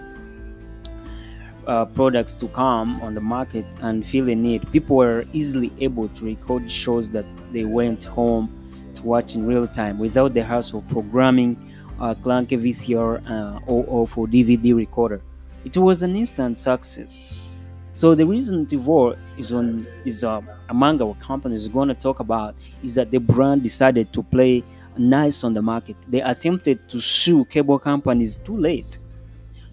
uh, 1.67 1.85
products 1.87 2.35
to 2.35 2.47
come 2.49 3.01
on 3.01 3.15
the 3.15 3.21
market 3.21 3.65
and 3.83 4.07
fill 4.07 4.29
a 4.29 4.35
need. 4.35 4.71
People 4.71 4.97
were 4.97 5.25
easily 5.33 5.73
able 5.81 6.09
to 6.11 6.25
record 6.25 6.71
shows 6.71 7.11
that 7.11 7.25
they 7.53 7.65
went 7.65 8.05
home 8.05 8.49
to 8.95 9.03
watch 9.05 9.35
in 9.35 9.47
real 9.47 9.67
time 9.67 9.99
without 9.99 10.33
the 10.35 10.45
hassle 10.45 10.79
of 10.79 10.89
programming 10.91 11.57
a 12.01 12.15
clunky 12.15 12.57
VCR 12.57 13.29
uh, 13.29 13.61
or, 13.67 13.85
or 13.87 14.07
for 14.07 14.29
DVD 14.29 14.77
recorder. 14.77 15.21
It 15.65 15.77
was 15.77 16.03
an 16.03 16.17
instant 16.17 16.57
success. 16.57 17.59
So 17.95 18.15
the 18.15 18.25
reason 18.25 18.65
TiVo 18.67 19.19
is 19.37 19.53
on 19.53 19.87
is 20.05 20.25
uh, 20.25 20.41
among 20.71 21.03
our 21.03 21.15
companies 21.17 21.69
going 21.69 21.89
to 21.89 21.95
talk 21.95 22.21
about 22.21 22.55
is 22.83 22.95
that 22.95 23.11
the 23.11 23.19
brand 23.19 23.63
decided 23.63 24.07
to 24.15 24.23
play 24.23 24.65
nice 24.97 25.45
on 25.45 25.53
the 25.55 25.63
market. 25.63 25.97
They 26.09 26.23
attempted 26.23 26.89
to 26.89 27.01
sue 27.01 27.45
cable 27.45 27.79
companies 27.79 28.37
too 28.37 28.57
late, 28.57 28.99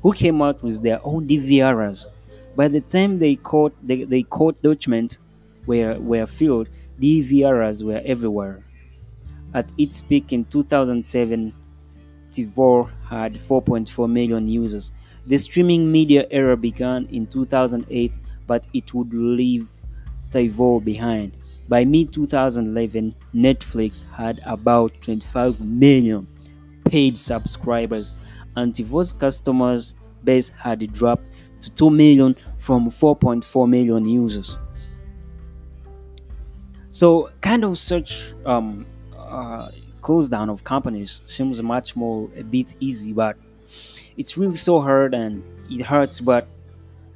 who 0.01 0.13
came 0.13 0.41
out 0.41 0.61
with 0.61 0.81
their 0.83 0.99
own 1.05 1.27
DVRs. 1.27 2.07
By 2.55 2.67
the 2.67 2.81
time 2.81 3.17
they 3.19 3.35
caught 3.35 3.73
they, 3.87 4.03
they 4.03 4.23
court 4.23 4.61
documents 4.61 5.19
were 5.65 5.97
were 5.99 6.25
filled, 6.25 6.69
DVRs 6.99 7.83
were 7.83 8.01
everywhere. 8.03 8.59
At 9.53 9.69
its 9.77 10.01
peak 10.01 10.33
in 10.33 10.43
2007, 10.45 11.53
TiVo 12.31 12.89
had 13.09 13.33
4.4 13.33 14.11
million 14.11 14.47
users. 14.47 14.91
The 15.27 15.37
streaming 15.37 15.91
media 15.91 16.25
era 16.31 16.55
began 16.55 17.05
in 17.11 17.27
2008, 17.27 18.13
but 18.47 18.65
it 18.73 18.93
would 18.93 19.13
leave 19.13 19.69
TiVo 20.15 20.81
behind. 20.83 21.33
By 21.67 21.83
mid 21.83 22.13
2011, 22.13 23.13
Netflix 23.35 24.09
had 24.11 24.39
about 24.45 24.93
25 25.01 25.59
million 25.59 26.25
paid 26.85 27.17
subscribers, 27.17 28.13
and 28.55 28.73
TiVo's 28.73 29.11
customers 29.11 29.95
base 30.23 30.47
had 30.57 30.91
dropped 30.93 31.25
to 31.61 31.69
2 31.71 31.89
million 31.89 32.33
from 32.57 32.89
4.4 32.89 33.69
million 33.69 34.07
users. 34.07 34.57
So, 36.89 37.31
kind 37.41 37.65
of 37.65 37.77
such 37.77 38.33
um, 38.45 38.85
uh, 39.17 39.71
close 40.01 40.29
down 40.29 40.49
of 40.49 40.63
companies 40.63 41.21
seems 41.25 41.61
much 41.61 41.97
more 41.97 42.29
a 42.37 42.43
bit 42.43 42.75
easy, 42.79 43.11
but 43.11 43.35
it's 44.17 44.37
really 44.37 44.55
so 44.55 44.79
hard 44.79 45.13
and 45.13 45.43
it 45.69 45.83
hurts. 45.83 46.19
But 46.19 46.47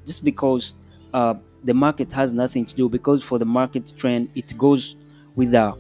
just 0.06 0.24
because 0.24 0.74
uh, 1.14 1.36
the 1.64 1.74
market 1.74 2.12
has 2.14 2.34
nothing 2.34 2.66
to 2.66 2.76
do, 2.76 2.90
because 2.90 3.24
for 3.24 3.40
the 3.40 3.46
market 3.46 3.94
trend, 3.98 4.30
it 4.36 4.58
goes 4.58 4.96
with 5.36 5.52
the 5.52 5.76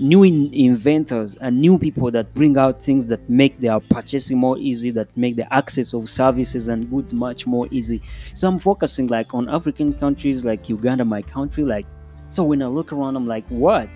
new 0.00 0.22
in- 0.22 0.52
inventors 0.54 1.34
and 1.40 1.60
new 1.60 1.78
people 1.78 2.10
that 2.10 2.32
bring 2.34 2.56
out 2.56 2.82
things 2.82 3.06
that 3.06 3.28
make 3.28 3.58
their 3.58 3.80
purchasing 3.80 4.38
more 4.38 4.56
easy 4.58 4.90
that 4.90 5.08
make 5.16 5.36
the 5.36 5.52
access 5.52 5.92
of 5.92 6.08
services 6.08 6.68
and 6.68 6.88
goods 6.90 7.12
much 7.12 7.46
more 7.46 7.66
easy 7.70 8.00
so 8.34 8.46
i'm 8.46 8.58
focusing 8.58 9.06
like 9.08 9.34
on 9.34 9.48
african 9.48 9.92
countries 9.92 10.44
like 10.44 10.68
uganda 10.68 11.04
my 11.04 11.22
country 11.22 11.64
like 11.64 11.86
so 12.30 12.44
when 12.44 12.62
i 12.62 12.66
look 12.66 12.92
around 12.92 13.16
i'm 13.16 13.26
like 13.26 13.46
what 13.48 13.88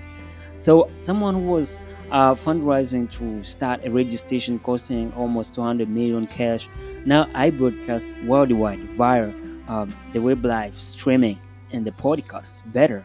so 0.62 0.88
someone 1.00 1.34
who 1.34 1.40
was 1.40 1.82
uh, 2.12 2.34
fundraising 2.34 3.10
to 3.10 3.42
start 3.42 3.84
a 3.84 3.90
radio 3.90 4.16
station 4.16 4.60
costing 4.60 5.12
almost 5.14 5.56
200 5.56 5.88
million 5.88 6.24
cash 6.26 6.68
now 7.04 7.28
i 7.34 7.50
broadcast 7.50 8.14
worldwide 8.24 8.78
via 8.90 9.32
um, 9.68 9.92
the 10.12 10.20
web 10.20 10.44
live 10.44 10.74
streaming 10.76 11.36
and 11.72 11.84
the 11.84 11.90
podcasts 11.90 12.60
better 12.72 13.04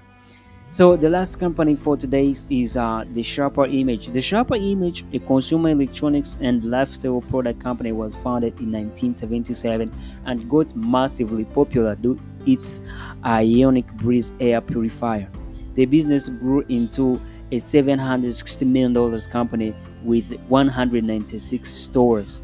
so 0.70 0.96
the 0.96 1.10
last 1.10 1.40
company 1.40 1.76
for 1.76 1.98
today 1.98 2.34
is 2.50 2.76
uh, 2.76 3.06
the 3.14 3.24
Sharper 3.24 3.66
Image. 3.68 4.08
The 4.08 4.20
Sharper 4.20 4.56
Image, 4.56 5.06
a 5.14 5.20
consumer 5.20 5.70
electronics 5.70 6.38
and 6.42 6.62
lifestyle 6.66 7.22
product 7.22 7.62
company, 7.62 7.94
was 7.94 8.14
founded 8.16 8.60
in 8.60 8.74
1977 8.74 9.90
and 10.26 10.50
got 10.50 10.76
massively 10.76 11.46
popular 11.46 11.96
due 11.96 12.20
its 12.46 12.82
ionic 13.26 13.88
breeze 13.94 14.34
air 14.42 14.60
purifier. 14.60 15.30
The 15.76 15.86
business 15.86 16.28
grew 16.28 16.66
into 16.68 17.18
a 17.52 17.60
760 17.60 18.66
million 18.66 18.94
dollars 18.94 19.28
company 19.28 19.74
with 20.04 20.32
196 20.50 21.70
stores. 21.70 22.42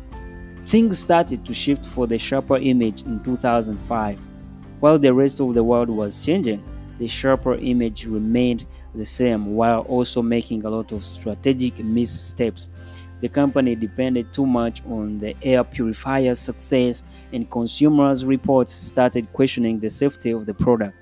Things 0.66 1.00
started 1.00 1.46
to 1.46 1.54
shift 1.54 1.86
for 1.86 2.08
the 2.08 2.18
Sharper 2.18 2.58
Image 2.58 3.02
in 3.04 3.24
2005, 3.24 4.18
while 4.80 4.98
the 4.98 5.14
rest 5.14 5.42
of 5.42 5.54
the 5.54 5.64
world 5.64 5.90
was 5.90 6.26
changing 6.26 6.64
the 6.98 7.08
sharper 7.08 7.56
image 7.56 8.06
remained 8.06 8.66
the 8.96 9.06
same 9.06 9.56
while 9.56 9.82
also 9.82 10.22
making 10.22 10.64
a 10.66 10.70
lot 10.70 10.92
of 10.92 11.04
strategic 11.06 11.84
missteps. 11.84 12.70
The 13.22 13.30
company 13.30 13.76
depended 13.76 14.32
too 14.34 14.46
much 14.46 14.82
on 14.86 15.18
the 15.18 15.36
air 15.42 15.64
purifier's 15.64 16.40
success, 16.40 17.04
and 17.32 17.50
consumers' 17.50 18.26
reports 18.26 18.74
started 18.74 19.32
questioning 19.34 19.80
the 19.80 19.90
safety 19.90 20.32
of 20.32 20.46
the 20.46 20.54
product. 20.54 20.96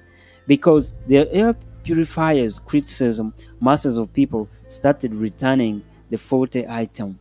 Because 0.47 0.93
the 1.07 1.31
air 1.33 1.55
purifier's 1.83 2.59
criticism, 2.59 3.33
masses 3.59 3.97
of 3.97 4.13
people 4.13 4.47
started 4.67 5.13
returning 5.13 5.83
the 6.09 6.17
faulty 6.17 6.65
item. 6.67 7.19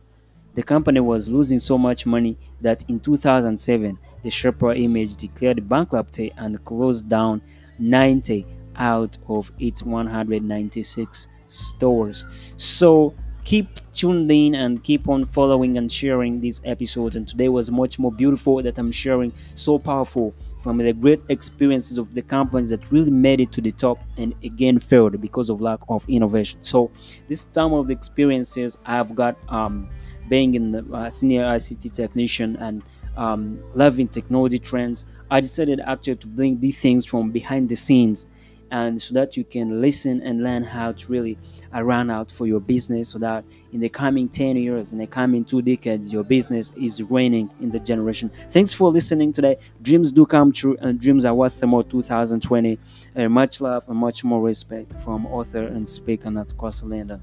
The 0.53 0.63
company 0.63 0.99
was 0.99 1.29
losing 1.29 1.59
so 1.59 1.77
much 1.77 2.05
money 2.05 2.37
that 2.61 2.83
in 2.89 2.99
2007, 2.99 3.97
the 4.21 4.29
Sharper 4.29 4.73
Image 4.73 5.15
declared 5.15 5.67
bankruptcy 5.67 6.31
and 6.37 6.63
closed 6.65 7.09
down 7.09 7.41
90 7.79 8.45
out 8.75 9.17
of 9.27 9.51
its 9.59 9.83
196 9.83 11.27
stores. 11.47 12.25
So 12.57 13.13
keep 13.43 13.67
tuned 13.93 14.31
in 14.31 14.55
and 14.55 14.83
keep 14.83 15.09
on 15.09 15.25
following 15.25 15.77
and 15.77 15.91
sharing 15.91 16.39
these 16.39 16.61
episodes. 16.65 17.15
And 17.15 17.27
today 17.27 17.49
was 17.49 17.71
much 17.71 17.97
more 17.97 18.11
beautiful 18.11 18.61
that 18.61 18.77
I'm 18.77 18.91
sharing, 18.91 19.33
so 19.55 19.79
powerful 19.79 20.33
from 20.61 20.77
the 20.77 20.93
great 20.93 21.21
experiences 21.29 21.97
of 21.97 22.13
the 22.13 22.21
companies 22.21 22.69
that 22.69 22.91
really 22.91 23.11
made 23.11 23.41
it 23.41 23.51
to 23.51 23.61
the 23.61 23.71
top 23.71 23.99
and 24.17 24.35
again 24.43 24.79
failed 24.79 25.19
because 25.19 25.49
of 25.49 25.59
lack 25.61 25.79
of 25.89 26.05
innovation. 26.07 26.61
So 26.61 26.91
this 27.27 27.45
time 27.45 27.73
of 27.73 27.87
the 27.87 27.93
experiences 27.93 28.77
I've 28.85 29.15
got 29.15 29.37
um, 29.49 29.89
being 30.29 30.53
in 30.53 30.71
the 30.71 30.85
uh, 30.93 31.09
senior 31.09 31.43
ICT 31.43 31.93
technician 31.93 32.55
and 32.57 32.83
um, 33.17 33.61
loving 33.73 34.07
technology 34.07 34.59
trends. 34.59 35.05
I 35.29 35.41
decided 35.41 35.79
actually 35.81 36.17
to 36.17 36.27
bring 36.27 36.59
these 36.59 36.79
things 36.79 37.05
from 37.05 37.31
behind 37.31 37.69
the 37.69 37.75
scenes 37.75 38.25
and 38.71 39.01
so 39.01 39.13
that 39.13 39.37
you 39.37 39.43
can 39.43 39.81
listen 39.81 40.21
and 40.21 40.43
learn 40.43 40.63
how 40.63 40.93
to 40.93 41.11
really 41.11 41.37
uh, 41.75 41.83
run 41.83 42.09
out 42.09 42.31
for 42.31 42.47
your 42.47 42.59
business 42.59 43.09
so 43.09 43.19
that 43.19 43.43
in 43.73 43.79
the 43.79 43.89
coming 43.89 44.27
10 44.27 44.55
years 44.55 44.93
in 44.93 44.99
the 44.99 45.07
coming 45.07 45.45
two 45.45 45.61
decades 45.61 46.11
your 46.11 46.23
business 46.23 46.71
is 46.75 47.03
reigning 47.03 47.49
in 47.61 47.69
the 47.69 47.79
generation. 47.79 48.31
Thanks 48.49 48.73
for 48.73 48.89
listening 48.89 49.31
today. 49.31 49.57
Dreams 49.81 50.11
do 50.11 50.25
come 50.25 50.51
true 50.51 50.77
and 50.79 50.99
dreams 50.99 51.25
are 51.25 51.33
worth 51.33 51.63
more 51.63 51.83
2020 51.83 52.79
uh, 53.15 53.29
much 53.29 53.61
love 53.61 53.87
and 53.87 53.97
much 53.97 54.23
more 54.23 54.41
respect 54.41 54.91
from 55.03 55.25
author 55.27 55.67
and 55.67 55.87
speaker 55.87 56.31
Nat 56.31 56.53
Kwasi 56.57 56.89
London 56.89 57.21